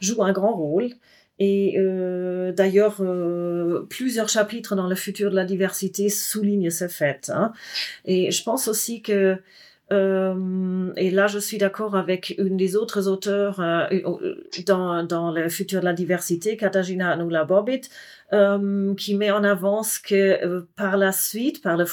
joue 0.00 0.22
un 0.22 0.32
grand 0.32 0.54
rôle. 0.54 0.90
Et 1.38 1.74
euh, 1.78 2.52
d'ailleurs, 2.52 2.96
euh, 3.00 3.86
plusieurs 3.90 4.28
chapitres 4.28 4.74
dans 4.74 4.86
le 4.86 4.94
futur 4.94 5.30
de 5.30 5.36
la 5.36 5.44
diversité 5.44 6.08
soulignent 6.08 6.70
ce 6.70 6.88
fait. 6.88 7.30
Hein. 7.32 7.52
Et 8.06 8.30
je 8.30 8.42
pense 8.42 8.68
aussi 8.68 9.02
que 9.02 9.36
euh, 9.92 10.92
et 10.96 11.10
là, 11.10 11.28
je 11.28 11.38
suis 11.38 11.58
d'accord 11.58 11.94
avec 11.94 12.34
une 12.38 12.56
des 12.56 12.76
autres 12.76 13.06
auteurs 13.06 13.60
euh, 13.60 13.86
dans, 14.66 15.04
dans 15.04 15.30
le 15.30 15.48
futur 15.48 15.80
de 15.80 15.84
la 15.84 15.92
diversité, 15.92 16.56
Katarzyna 16.56 17.12
Anula 17.12 17.44
Bobbitt, 17.44 17.88
euh, 18.32 18.94
qui 18.94 19.14
met 19.14 19.30
en 19.30 19.44
avant 19.44 19.82
que 20.04 20.44
euh, 20.44 20.62
par 20.74 20.96
la 20.96 21.12
suite, 21.12 21.62
par 21.62 21.76
le 21.76 21.84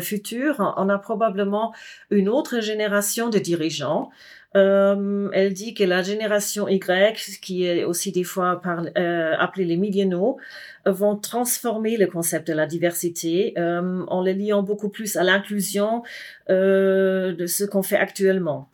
futur, 0.00 0.74
on 0.76 0.88
a 0.90 0.98
probablement 0.98 1.72
une 2.10 2.28
autre 2.28 2.60
génération 2.60 3.30
de 3.30 3.38
dirigeants 3.38 4.10
euh, 4.56 5.28
elle 5.32 5.52
dit 5.52 5.74
que 5.74 5.84
la 5.84 6.02
génération 6.02 6.68
Y, 6.68 7.40
qui 7.40 7.64
est 7.64 7.84
aussi 7.84 8.12
des 8.12 8.24
fois 8.24 8.60
par, 8.62 8.84
euh, 8.96 9.34
appelée 9.38 9.64
les 9.64 9.76
millénaux, 9.76 10.38
vont 10.86 11.16
transformer 11.16 11.96
le 11.96 12.06
concept 12.06 12.48
de 12.48 12.52
la 12.52 12.66
diversité 12.66 13.54
euh, 13.58 14.04
en 14.06 14.22
le 14.22 14.32
liant 14.32 14.62
beaucoup 14.62 14.90
plus 14.90 15.16
à 15.16 15.24
l'inclusion 15.24 16.02
euh, 16.50 17.34
de 17.34 17.46
ce 17.46 17.64
qu'on 17.64 17.82
fait 17.82 17.96
actuellement. 17.96 18.68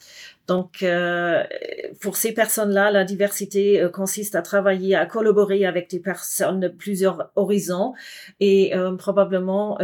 Donc, 0.50 0.82
euh, 0.82 1.44
pour 2.00 2.16
ces 2.16 2.34
personnes-là, 2.34 2.90
la 2.90 3.04
diversité 3.04 3.80
euh, 3.80 3.88
consiste 3.88 4.34
à 4.34 4.42
travailler, 4.42 4.96
à 4.96 5.06
collaborer 5.06 5.64
avec 5.64 5.88
des 5.88 6.00
personnes 6.00 6.58
de 6.58 6.66
plusieurs 6.66 7.30
horizons 7.36 7.92
et 8.40 8.74
euh, 8.74 8.96
probablement, 8.96 9.78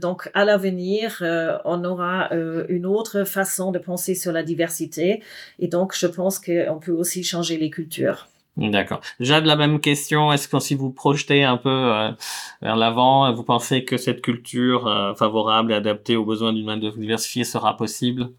donc, 0.00 0.30
à 0.32 0.44
l'avenir, 0.44 1.24
on 1.64 1.84
aura 1.84 2.30
une 2.68 2.86
autre 2.86 3.24
façon 3.24 3.72
de 3.72 3.80
penser 3.80 4.14
sur 4.14 4.30
la 4.30 4.44
diversité. 4.44 5.24
Et 5.58 5.66
donc, 5.66 5.92
je 5.96 6.06
pense 6.06 6.38
qu'on 6.38 6.78
peut 6.78 6.92
aussi 6.92 7.24
changer 7.24 7.56
les 7.56 7.70
cultures. 7.70 8.28
D'accord. 8.56 9.00
Déjà 9.18 9.40
de 9.40 9.48
la 9.48 9.56
même 9.56 9.80
question, 9.80 10.32
est-ce 10.32 10.46
que 10.46 10.60
si 10.60 10.76
vous 10.76 10.90
projetez 10.90 11.42
un 11.42 11.56
peu 11.56 12.12
vers 12.60 12.76
l'avant, 12.76 13.32
vous 13.34 13.42
pensez 13.42 13.84
que 13.84 13.96
cette 13.96 14.22
culture 14.22 15.14
favorable 15.18 15.72
et 15.72 15.74
adaptée 15.74 16.14
aux 16.14 16.24
besoins 16.24 16.52
d'une 16.52 16.66
main 16.66 16.76
d'œuvre 16.76 16.98
diversifiée 16.98 17.44
sera 17.44 17.76
possible? 17.76 18.30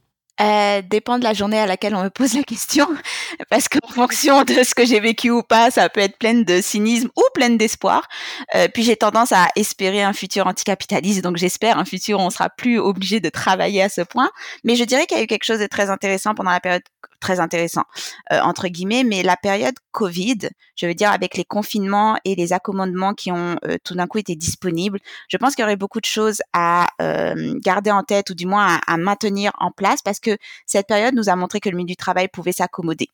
Euh, 0.41 0.81
dépend 0.81 1.19
de 1.19 1.23
la 1.23 1.33
journée 1.33 1.59
à 1.59 1.65
laquelle 1.65 1.95
on 1.95 2.03
me 2.03 2.09
pose 2.09 2.33
la 2.33 2.43
question, 2.43 2.87
parce 3.49 3.69
qu'en 3.69 3.87
fonction 3.87 4.43
de 4.43 4.63
ce 4.63 4.73
que 4.73 4.85
j'ai 4.85 4.99
vécu 4.99 5.29
ou 5.29 5.43
pas, 5.43 5.71
ça 5.71 5.89
peut 5.89 6.01
être 6.01 6.17
pleine 6.17 6.43
de 6.43 6.61
cynisme 6.61 7.09
ou 7.15 7.21
pleine 7.33 7.57
d'espoir. 7.57 8.07
Euh, 8.55 8.67
puis 8.73 8.83
j'ai 8.83 8.95
tendance 8.95 9.31
à 9.31 9.47
espérer 9.55 10.01
un 10.01 10.13
futur 10.13 10.47
anticapitaliste, 10.47 11.21
donc 11.21 11.37
j'espère 11.37 11.77
un 11.77 11.85
futur 11.85 12.19
où 12.19 12.23
on 12.23 12.29
sera 12.29 12.49
plus 12.49 12.79
obligé 12.79 13.19
de 13.19 13.29
travailler 13.29 13.83
à 13.83 13.89
ce 13.89 14.01
point. 14.01 14.31
Mais 14.63 14.75
je 14.75 14.83
dirais 14.83 15.05
qu'il 15.05 15.17
y 15.17 15.21
a 15.21 15.23
eu 15.23 15.27
quelque 15.27 15.45
chose 15.45 15.59
de 15.59 15.67
très 15.67 15.89
intéressant 15.89 16.33
pendant 16.33 16.51
la 16.51 16.59
période 16.59 16.83
très 17.23 17.39
intéressant 17.39 17.83
euh, 18.31 18.39
entre 18.41 18.67
guillemets, 18.67 19.03
mais 19.03 19.23
la 19.23 19.37
période 19.37 19.75
Covid, 19.91 20.49
je 20.75 20.85
veux 20.85 20.93
dire 20.93 21.11
avec 21.11 21.37
les 21.37 21.45
confinements 21.45 22.17
et 22.25 22.35
les 22.35 22.51
accommodements 22.51 23.13
qui 23.13 23.31
ont 23.31 23.55
euh, 23.65 23.77
tout 23.83 23.95
d'un 23.95 24.07
coup 24.07 24.17
été 24.17 24.35
disponibles, 24.35 24.99
je 25.29 25.37
pense 25.37 25.55
qu'il 25.55 25.63
y 25.63 25.65
aurait 25.65 25.77
beaucoup 25.77 26.01
de 26.01 26.05
choses 26.05 26.41
à 26.51 26.89
euh, 27.01 27.57
garder 27.63 27.91
en 27.91 28.03
tête 28.03 28.29
ou 28.29 28.33
du 28.35 28.45
moins 28.45 28.79
à, 28.85 28.97
maintenir 28.97 29.51
en 29.59 29.71
place 29.71 30.01
parce 30.03 30.19
que 30.23 30.37
cette 30.65 30.87
période 30.87 31.13
nous 31.13 31.29
a 31.29 31.35
montré 31.35 31.59
que 31.59 31.69
le 31.69 31.77
milieu 31.77 31.87
du 31.87 31.95
travail 31.95 32.27
pouvait 32.27 32.51
s'accommoder 32.51 33.09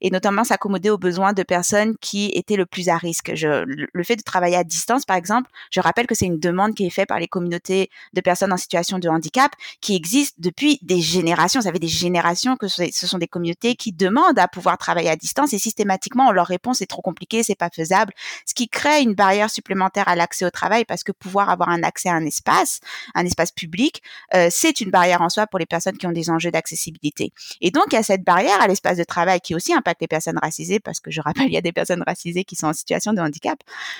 et 0.00 0.10
notamment 0.10 0.44
s'accommoder 0.44 0.90
aux 0.90 0.98
besoins 0.98 1.32
de 1.32 1.42
personnes 1.42 1.96
qui 2.00 2.30
étaient 2.34 2.56
le 2.56 2.66
plus 2.66 2.88
à 2.88 2.96
risque. 2.96 3.32
Je, 3.34 3.64
le 3.66 4.04
fait 4.04 4.16
de 4.16 4.22
travailler 4.22 4.56
à 4.56 4.64
distance, 4.64 5.04
par 5.04 5.16
exemple, 5.16 5.50
je 5.70 5.80
rappelle 5.80 6.06
que 6.06 6.14
c'est 6.14 6.26
une 6.26 6.38
demande 6.38 6.74
qui 6.74 6.86
est 6.86 6.90
faite 6.90 7.08
par 7.08 7.20
les 7.20 7.28
communautés 7.28 7.90
de 8.12 8.20
personnes 8.20 8.52
en 8.52 8.56
situation 8.56 8.98
de 8.98 9.08
handicap 9.08 9.52
qui 9.80 9.94
existent 9.94 10.36
depuis 10.38 10.78
des 10.82 11.00
générations. 11.00 11.60
Ça 11.60 11.72
fait 11.72 11.78
des 11.78 11.86
générations 11.88 12.56
que 12.56 12.68
ce 12.68 13.06
sont 13.06 13.18
des 13.18 13.28
communautés 13.28 13.76
qui 13.76 13.92
demandent 13.92 14.38
à 14.38 14.48
pouvoir 14.48 14.78
travailler 14.78 15.10
à 15.10 15.16
distance 15.16 15.52
et 15.52 15.58
systématiquement 15.58 16.28
on 16.28 16.32
leur 16.32 16.46
répond 16.46 16.72
c'est 16.72 16.86
trop 16.86 17.02
compliqué, 17.02 17.42
c'est 17.42 17.54
pas 17.54 17.70
faisable, 17.70 18.12
ce 18.46 18.54
qui 18.54 18.68
crée 18.68 19.02
une 19.02 19.14
barrière 19.14 19.50
supplémentaire 19.50 20.08
à 20.08 20.16
l'accès 20.16 20.44
au 20.44 20.50
travail 20.50 20.84
parce 20.84 21.04
que 21.04 21.12
pouvoir 21.12 21.50
avoir 21.50 21.68
un 21.68 21.82
accès 21.82 22.08
à 22.08 22.14
un 22.14 22.24
espace, 22.24 22.80
un 23.14 23.24
espace 23.24 23.52
public, 23.52 24.02
euh, 24.34 24.48
c'est 24.50 24.80
une 24.80 24.90
barrière 24.90 25.22
en 25.22 25.28
soi 25.28 25.46
pour 25.46 25.58
les 25.58 25.66
personnes 25.66 25.96
qui 25.96 26.06
ont 26.06 26.12
des 26.12 26.30
enjeux 26.30 26.50
d'accessibilité. 26.54 27.32
Et 27.60 27.70
donc 27.70 27.84
il 27.90 27.94
y 27.94 27.98
a 27.98 28.02
cette 28.02 28.24
barrière 28.24 28.60
à 28.60 28.68
l'espace 28.68 28.96
de 28.96 29.04
travail 29.04 29.40
qui 29.40 29.54
aussi 29.54 29.74
impacte 29.74 30.00
les 30.00 30.08
personnes 30.08 30.38
racisées 30.38 30.80
parce 30.80 31.00
que 31.00 31.10
je 31.10 31.20
rappelle 31.20 31.46
il 31.46 31.52
y 31.52 31.58
a 31.58 31.60
des 31.60 31.72
personnes 31.72 32.02
racisées 32.06 32.44
qui 32.44 32.56
sont 32.56 32.68
en 32.68 32.72
situation 32.72 33.12
de 33.12 33.20
handicap. 33.20 33.58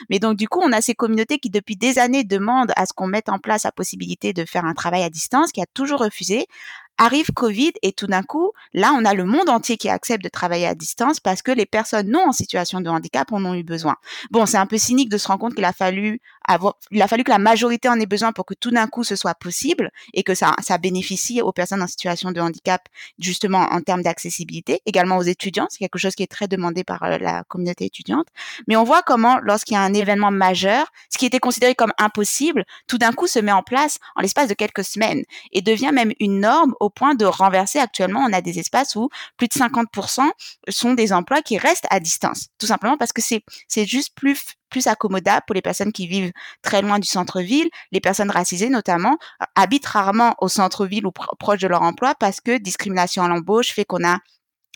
Mais 0.09 0.19
donc 0.19 0.37
du 0.37 0.49
coup 0.49 0.61
on 0.63 0.73
a 0.73 0.81
ces 0.81 0.95
communautés 0.95 1.39
qui 1.39 1.51
depuis 1.51 1.77
des 1.77 1.99
années 1.99 2.25
demandent 2.25 2.73
à 2.77 2.87
ce 2.87 2.93
qu'on 2.93 3.07
mette 3.07 3.29
en 3.29 3.39
place 3.39 3.65
la 3.65 3.73
possibilité 3.73 4.33
de 4.33 4.45
faire 4.45 4.65
un 4.65 4.75
travail 4.75 5.03
à 5.03 5.11
distance, 5.11 5.53
qui 5.53 5.61
a 5.61 5.67
toujours 5.67 6.01
refusé, 6.01 6.47
Arrive 6.97 7.33
Covid 7.33 7.73
et 7.83 7.91
tout 7.91 8.07
d'un 8.07 8.23
coup, 8.23 8.53
là, 8.73 8.93
on 8.97 9.05
a 9.05 9.15
le 9.15 9.25
monde 9.25 9.49
entier 9.49 9.77
qui 9.77 9.89
accepte 9.89 10.23
de 10.23 10.29
travailler 10.29 10.67
à 10.67 10.77
distance 10.77 11.19
parce 11.19 11.43
que 11.43 11.51
les 11.51 11.67
personnes 11.67 12.09
non 12.09 12.29
en 12.29 12.33
situation 12.33 12.81
de 12.81 12.89
handicap 12.89 13.33
en 13.33 13.45
ont 13.45 13.55
eu 13.55 13.65
besoin. 13.65 13.97
Bon, 14.31 14.47
c'est 14.47 14.59
un 14.59 14.67
peu 14.67 14.79
cynique 14.79 15.09
de 15.09 15.19
se 15.19 15.27
rendre 15.27 15.41
compte 15.41 15.55
qu'il 15.57 15.65
a 15.65 15.73
fallu 15.73 16.21
il 16.91 17.03
a 17.03 17.09
fallu 17.09 17.25
que 17.25 17.31
la 17.31 17.39
majorité 17.39 17.89
en 17.89 17.99
ait 17.99 18.07
besoin 18.07 18.33
pour 18.33 18.45
que 18.45 18.55
tout 18.55 18.71
d'un 18.71 18.87
coup 18.87 19.05
ce 19.05 19.17
soit 19.17 19.35
possible 19.35 19.91
et 20.13 20.23
que 20.23 20.35
ça, 20.35 20.55
ça 20.63 20.79
bénéficie 20.79 21.41
aux 21.41 21.53
personnes 21.53 21.83
en 21.83 21.87
situation 21.87 22.33
de 22.33 22.41
handicap 22.41 22.83
justement 23.19 23.59
en 23.59 23.81
termes 23.81 24.03
d'accessibilité, 24.03 24.81
également 24.87 25.17
aux 25.17 25.23
étudiants. 25.23 25.67
C'est 25.71 25.79
quelque 25.79 25.99
chose 25.99 26.15
qui 26.15 26.23
est 26.23 26.31
très 26.31 26.49
demandé 26.49 26.85
par 26.85 27.03
euh, 27.03 27.19
la 27.19 27.45
communauté 27.45 27.87
étudiante. 27.87 28.27
Mais 28.69 28.77
on 28.77 28.85
voit 28.85 29.03
comment, 29.03 29.39
lorsqu'il 29.43 29.75
y 29.75 29.77
a 29.77 29.83
un 29.83 29.95
événement 29.95 30.31
majeur, 30.31 30.87
ce 31.11 31.19
qui 31.19 31.27
était 31.27 31.39
considéré 31.39 31.75
comme 31.75 31.93
impossible, 31.99 32.65
tout 32.87 32.99
d'un 32.99 33.13
coup 33.13 33.27
se 33.27 33.39
met 33.39 33.53
en 33.53 33.63
place 33.63 33.99
en 34.17 34.23
l'espace 34.23 34.49
de 34.49 34.55
quelques 34.55 34.85
semaines 34.85 35.23
et 35.53 35.63
devient 35.63 35.93
même 35.93 36.13
une 36.21 36.41
norme 36.41 36.75
au 36.81 36.91
point 36.91 37.15
de 37.15 37.25
renverser 37.25 37.79
actuellement, 37.79 38.21
on 38.21 38.33
a 38.33 38.41
des 38.41 38.59
espaces 38.59 38.97
où 38.97 39.09
plus 39.37 39.49
de 39.49 39.55
50% 39.55 40.31
sont 40.69 40.95
des 40.95 41.13
emplois 41.13 41.43
qui 41.43 41.59
restent 41.59 41.87
à 41.91 42.01
distance. 42.01 42.49
Tout 42.59 42.67
simplement 42.67 42.97
parce 42.97 43.13
que 43.13 43.23
c'est, 43.23 43.43
c'est 43.69 43.87
juste 43.87 44.15
plus, 44.15 44.43
plus 44.75 44.89
accommodable 44.89 45.43
pour 45.47 45.55
les 45.55 45.63
personnes 45.63 45.93
qui 45.93 46.09
vivent 46.09 46.33
très 46.63 46.83
loin 46.83 46.99
du 46.99 47.07
centre-ville. 47.07 47.71
Les 47.93 48.01
personnes 48.01 48.31
racisées, 48.31 48.71
notamment, 48.71 49.19
habitent 49.55 49.87
rarement 49.87 50.35
au 50.41 50.49
centre-ville 50.49 51.07
ou 51.07 51.13
proche 51.13 51.61
de 51.61 51.69
leur 51.69 51.83
emploi 51.83 52.17
parce 52.19 52.41
que 52.41 52.59
discrimination 52.59 53.23
à 53.23 53.29
l'embauche 53.29 53.73
fait 53.73 53.85
qu'on 53.85 54.05
a 54.05 54.19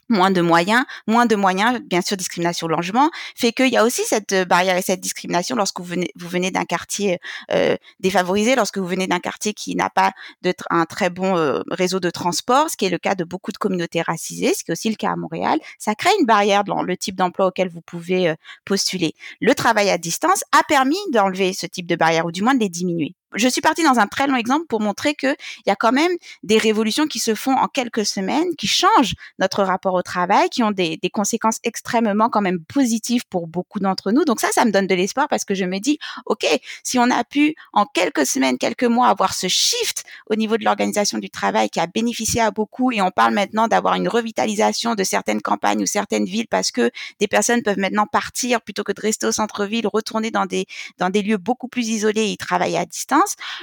moins 0.09 0.31
de 0.31 0.41
moyens, 0.41 0.85
moins 1.07 1.27
de 1.27 1.37
moyens, 1.37 1.81
bien 1.81 2.01
sûr, 2.01 2.17
discrimination 2.17 2.67
logement, 2.69 3.11
fait 3.35 3.53
qu'il 3.53 3.69
y 3.69 3.77
a 3.77 3.85
aussi 3.85 4.03
cette 4.05 4.33
euh, 4.33 4.45
barrière 4.45 4.77
et 4.77 4.83
cette 4.83 5.01
discrimination 5.01 5.57
lorsque 5.57 5.79
vous 5.79 5.87
venez, 5.87 6.11
vous 6.17 6.29
venez 6.29 6.51
d'un 6.51 6.65
quartier 6.65 7.19
euh, 7.53 7.77
défavorisé, 8.01 8.57
lorsque 8.57 8.79
vous 8.79 8.87
venez 8.87 9.07
d'un 9.07 9.21
quartier 9.21 9.53
qui 9.53 9.75
n'a 9.77 9.91
pas 9.91 10.13
de 10.43 10.55
un 10.71 10.87
très 10.87 11.11
bon 11.11 11.37
euh, 11.37 11.61
réseau 11.71 12.01
de 12.01 12.11
transport, 12.11 12.71
ce 12.71 12.77
qui 12.77 12.87
est 12.87 12.91
le 12.91 12.99
cas 12.99 13.15
de 13.15 13.25
beaucoup 13.25 13.53
de 13.53 13.59
communautés 13.59 14.03
racisées, 14.03 14.55
ce 14.55 14.65
qui 14.65 14.71
est 14.71 14.73
aussi 14.73 14.91
le 14.91 14.97
cas 14.97 15.13
à 15.13 15.17
Montréal, 15.17 15.59
ça 15.79 15.95
crée 15.95 16.11
une 16.19 16.27
barrière 16.27 16.65
dans 16.65 16.83
le 16.83 16.97
type 16.97 17.17
d'emploi 17.17 17.47
auquel 17.47 17.69
vous 17.69 17.83
pouvez 17.83 18.35
postuler. 18.65 19.15
Le 19.41 19.55
travail 19.55 19.91
à 19.91 19.99
distance 19.99 20.43
a 20.53 20.63
permis 20.65 20.99
d'enlever 21.13 21.53
ce 21.53 21.67
type 21.67 21.87
de 21.87 21.97
barrière 21.97 22.27
ou 22.27 22.33
du 22.33 22.43
moins 22.43 22.55
de 22.55 22.61
les 22.61 22.69
diminuer 22.69 23.15
je 23.35 23.49
suis 23.49 23.61
partie 23.61 23.83
dans 23.83 23.99
un 23.99 24.07
très 24.07 24.27
long 24.27 24.37
exemple 24.37 24.67
pour 24.67 24.81
montrer 24.81 25.15
qu'il 25.15 25.37
y 25.67 25.71
a 25.71 25.77
quand 25.77 25.93
même 25.93 26.13
des 26.43 26.59
révolutions 26.59 27.07
qui 27.07 27.19
se 27.19 27.35
font 27.35 27.53
en 27.53 27.67
quelques 27.67 28.07
semaines, 28.07 28.55
qui 28.57 28.67
changent 28.67 29.15
notre 29.39 29.63
rapport 29.63 29.95
au 29.95 30.03
travail, 30.03 30.49
qui 30.49 30.63
ont 30.63 30.71
des, 30.71 30.97
des 30.97 31.11
conséquences 31.11 31.59
extrêmement 31.63 32.31
quand 32.31 32.41
même 32.41 32.65
positives 32.65 33.27
pour 33.29 33.47
beaucoup 33.47 33.81
d'entre 33.81 34.13
nous. 34.13 34.25
Donc 34.25 34.41
ça, 34.41 34.49
ça 34.53 34.65
me 34.65 34.71
donne 34.71 34.87
de 34.87 34.95
l'espoir 34.95 35.29
parce 35.29 35.45
que 35.45 35.55
je 35.55 35.65
me 35.65 35.79
dis, 35.79 35.99
OK, 36.27 36.47
si 36.83 36.99
on 36.99 37.11
a 37.11 37.23
pu 37.25 37.55
en 37.73 37.85
quelques 37.85 38.27
semaines, 38.27 38.57
quelques 38.57 38.85
mois 38.85 39.09
avoir 39.09 39.35
ce 39.35 39.49
shift 39.49 40.05
au 40.31 40.35
niveau 40.35 40.57
de 40.57 40.65
l'organisation 40.65 41.19
du 41.19 41.29
travail 41.31 41.69
qui 41.69 41.81
a 41.81 41.87
bénéficié 41.87 42.41
à 42.41 42.51
beaucoup 42.51 42.93
et 42.93 43.03
on 43.03 43.11
parle 43.11 43.35
maintenant 43.35 43.69
d'avoir 43.69 43.95
une 43.95 44.09
revitalisation 44.09 44.95
de 44.95 45.05
certaines 45.05 45.43
campagnes 45.43 45.83
ou 45.83 45.87
certaines 45.87 46.25
villes 46.25 46.49
parce 46.49 46.71
que 46.71 46.91
des 47.21 47.29
personnes 47.29 47.63
peuvent 47.63 47.79
maintenant 47.79 48.07
partir 48.07 48.63
plutôt 48.63 48.85
que 48.85 48.93
de 48.93 49.01
rester 49.01 49.27
au 49.27 49.33
centre-ville, 49.33 49.87
retourner 49.87 50.31
dans 50.31 50.47
des, 50.47 50.67
dans 50.99 51.11
des 51.11 51.23
lieux 51.23 51.37
beaucoup 51.37 51.69
plus 51.69 51.89
isolés 51.89 52.23
et 52.23 52.33
y 52.33 52.37
travailler 52.37 52.79
à 52.79 52.87
distance 52.87 53.18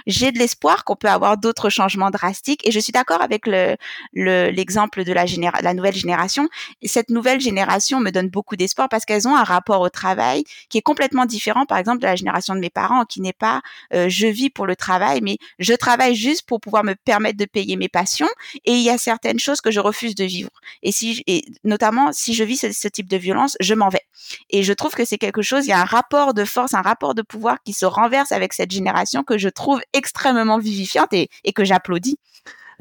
j'ai 0.08 0.32
de 0.32 0.40
l'espoir 0.40 0.84
qu'on 0.84 0.96
peut 0.96 1.10
avoir 1.10 1.38
d'autres 1.38 1.70
changements 1.70 2.12
drastiques. 2.12 2.66
Et 2.68 2.72
je 2.72 2.80
suis 2.80 2.92
d'accord 2.92 3.22
avec 3.22 3.48
le 3.48 3.76
l'exemple 4.14 5.04
de 5.04 5.14
la, 5.14 5.74
nouvelle 5.74 5.96
génération. 5.96 6.48
cette 6.84 7.10
nouvelle 7.10 7.40
génération 7.40 8.00
me 8.00 8.12
donne 8.12 8.30
beaucoup 8.30 8.56
d'espoir 8.56 8.90
parce 8.90 9.06
qu'elles 9.06 9.28
ont 9.28 9.36
un 9.36 9.44
rapport 9.44 9.82
au 9.82 9.90
travail 9.90 10.44
qui 10.70 10.78
est 10.78 10.82
complètement 10.82 11.26
différent, 11.26 11.66
par 11.66 11.78
exemple, 11.78 12.00
de 12.00 12.06
la 12.06 12.16
génération 12.16 12.56
de 12.56 12.60
mes 12.60 12.70
parents, 12.70 13.06
qui 13.06 13.22
n'est 13.22 13.34
pas 13.34 13.62
euh, 13.94 14.10
je 14.10 14.28
vis 14.28 14.50
pour 14.50 14.66
le 14.66 14.76
travail, 14.76 15.22
mais 15.22 15.38
je 15.60 15.74
travaille 15.74 16.16
juste 16.16 16.44
pour 16.44 16.60
pouvoir 16.62 16.84
me 16.84 16.94
permettre 16.94 17.38
de 17.38 17.46
payer 17.46 17.76
mes 17.76 17.90
passions. 17.90 18.30
Et 18.66 18.74
il 18.74 18.82
y 18.82 18.90
a 18.90 18.98
certaines 18.98 19.40
choses 19.40 19.62
que 19.62 19.72
je 19.72 19.80
refuse 19.80 20.16
de 20.16 20.24
vivre. 20.24 20.50
Et 20.84 21.46
notamment, 21.64 22.12
si 22.12 22.34
je 22.34 22.44
vis 22.44 22.58
ce 22.58 22.88
type 22.88 23.10
de 23.10 23.18
violence, 23.18 23.58
je 23.60 23.74
m'en 23.74 23.90
vais. 23.90 24.02
Et 24.50 24.64
je 24.64 24.74
trouve 24.74 24.94
que 24.94 25.06
c'est 25.06 25.18
quelque 25.18 25.42
chose, 25.42 25.66
il 25.66 25.70
y 25.70 25.74
a 25.74 25.82
un 25.82 25.86
rapport 25.86 26.34
de 26.34 26.46
force, 26.46 26.74
un 26.74 26.82
rapport 26.82 27.16
de 27.16 27.22
pouvoir 27.22 27.58
qui 27.64 27.74
se 27.74 27.86
renverse 27.86 28.32
avec 28.32 28.54
cette 28.54 28.72
génération 28.72 29.24
que 29.24 29.38
je 29.38 29.45
je 29.46 29.50
trouve 29.50 29.80
extrêmement 29.94 30.58
vivifiante 30.58 31.14
et, 31.14 31.30
et 31.44 31.54
que 31.54 31.64
j'applaudis. 31.64 32.18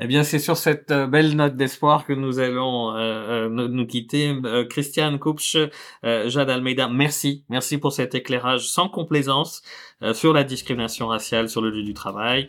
Eh 0.01 0.09
bien, 0.09 0.25
c'est 0.25 0.41
sur 0.41 0.57
cette 0.57 0.91
euh, 0.91 1.07
belle 1.07 1.37
note 1.37 1.57
d'espoir 1.57 2.05
que 2.05 2.13
nous 2.13 2.41
allons 2.41 2.91
euh, 2.97 3.47
euh 3.47 3.69
nous 3.69 3.87
quitter. 3.87 4.35
Euh, 4.45 4.65
Christiane 4.65 5.21
Kupsch, 5.21 5.57
Jade 6.03 6.51
Almeida, 6.51 6.89
merci. 6.89 7.45
Merci 7.49 7.79
pour 7.79 7.93
cet 7.93 8.15
éclairage 8.15 8.67
sans 8.69 8.89
complaisance 8.89 9.63
sur 10.13 10.35
la 10.35 10.45
discrimination 10.45 11.07
raciale 11.07 11.49
sur 11.49 11.63
le 11.63 11.71
lieu 11.71 11.83
du 11.83 11.95
travail. 11.95 12.49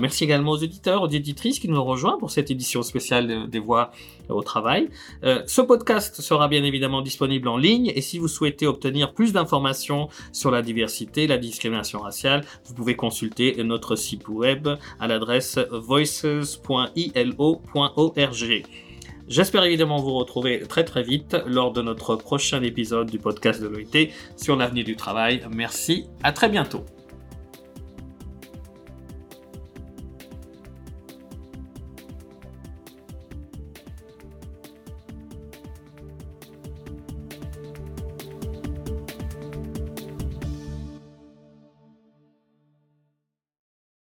merci 0.00 0.24
également 0.24 0.52
aux 0.52 0.56
éditeurs, 0.56 1.02
aux 1.02 1.08
éditrices 1.08 1.58
qui 1.58 1.68
nous 1.68 1.82
rejoints 1.82 2.16
pour 2.18 2.30
cette 2.30 2.50
édition 2.50 2.82
spéciale 2.82 3.50
des 3.50 3.58
voix 3.58 3.90
au 4.30 4.42
travail. 4.42 4.88
ce 5.22 5.60
podcast 5.60 6.22
sera 6.22 6.48
bien 6.48 6.64
évidemment 6.64 7.02
disponible 7.02 7.48
en 7.48 7.58
ligne 7.58 7.92
et 7.94 8.00
si 8.00 8.18
vous 8.18 8.28
souhaitez 8.28 8.66
obtenir 8.66 9.12
plus 9.12 9.32
d'informations 9.32 10.08
sur 10.32 10.50
la 10.50 10.62
diversité, 10.62 11.26
la 11.26 11.36
discrimination 11.36 12.00
raciale, 12.00 12.44
vous 12.64 12.74
pouvez 12.74 12.96
consulter 12.96 13.62
notre 13.64 13.96
site 13.96 14.28
web 14.28 14.68
à 14.98 15.06
l'adresse 15.06 15.58
voices.com 15.70 16.83
ilo.org. 16.96 18.62
J'espère 19.26 19.64
évidemment 19.64 19.96
vous 19.96 20.14
retrouver 20.14 20.60
très 20.60 20.84
très 20.84 21.02
vite 21.02 21.36
lors 21.46 21.72
de 21.72 21.80
notre 21.80 22.16
prochain 22.16 22.62
épisode 22.62 23.10
du 23.10 23.18
podcast 23.18 23.60
de 23.62 23.68
l'OIT 23.68 24.10
sur 24.36 24.56
l'avenir 24.56 24.84
du 24.84 24.96
travail. 24.96 25.42
Merci, 25.50 26.06
à 26.22 26.32
très 26.32 26.48
bientôt. 26.48 26.84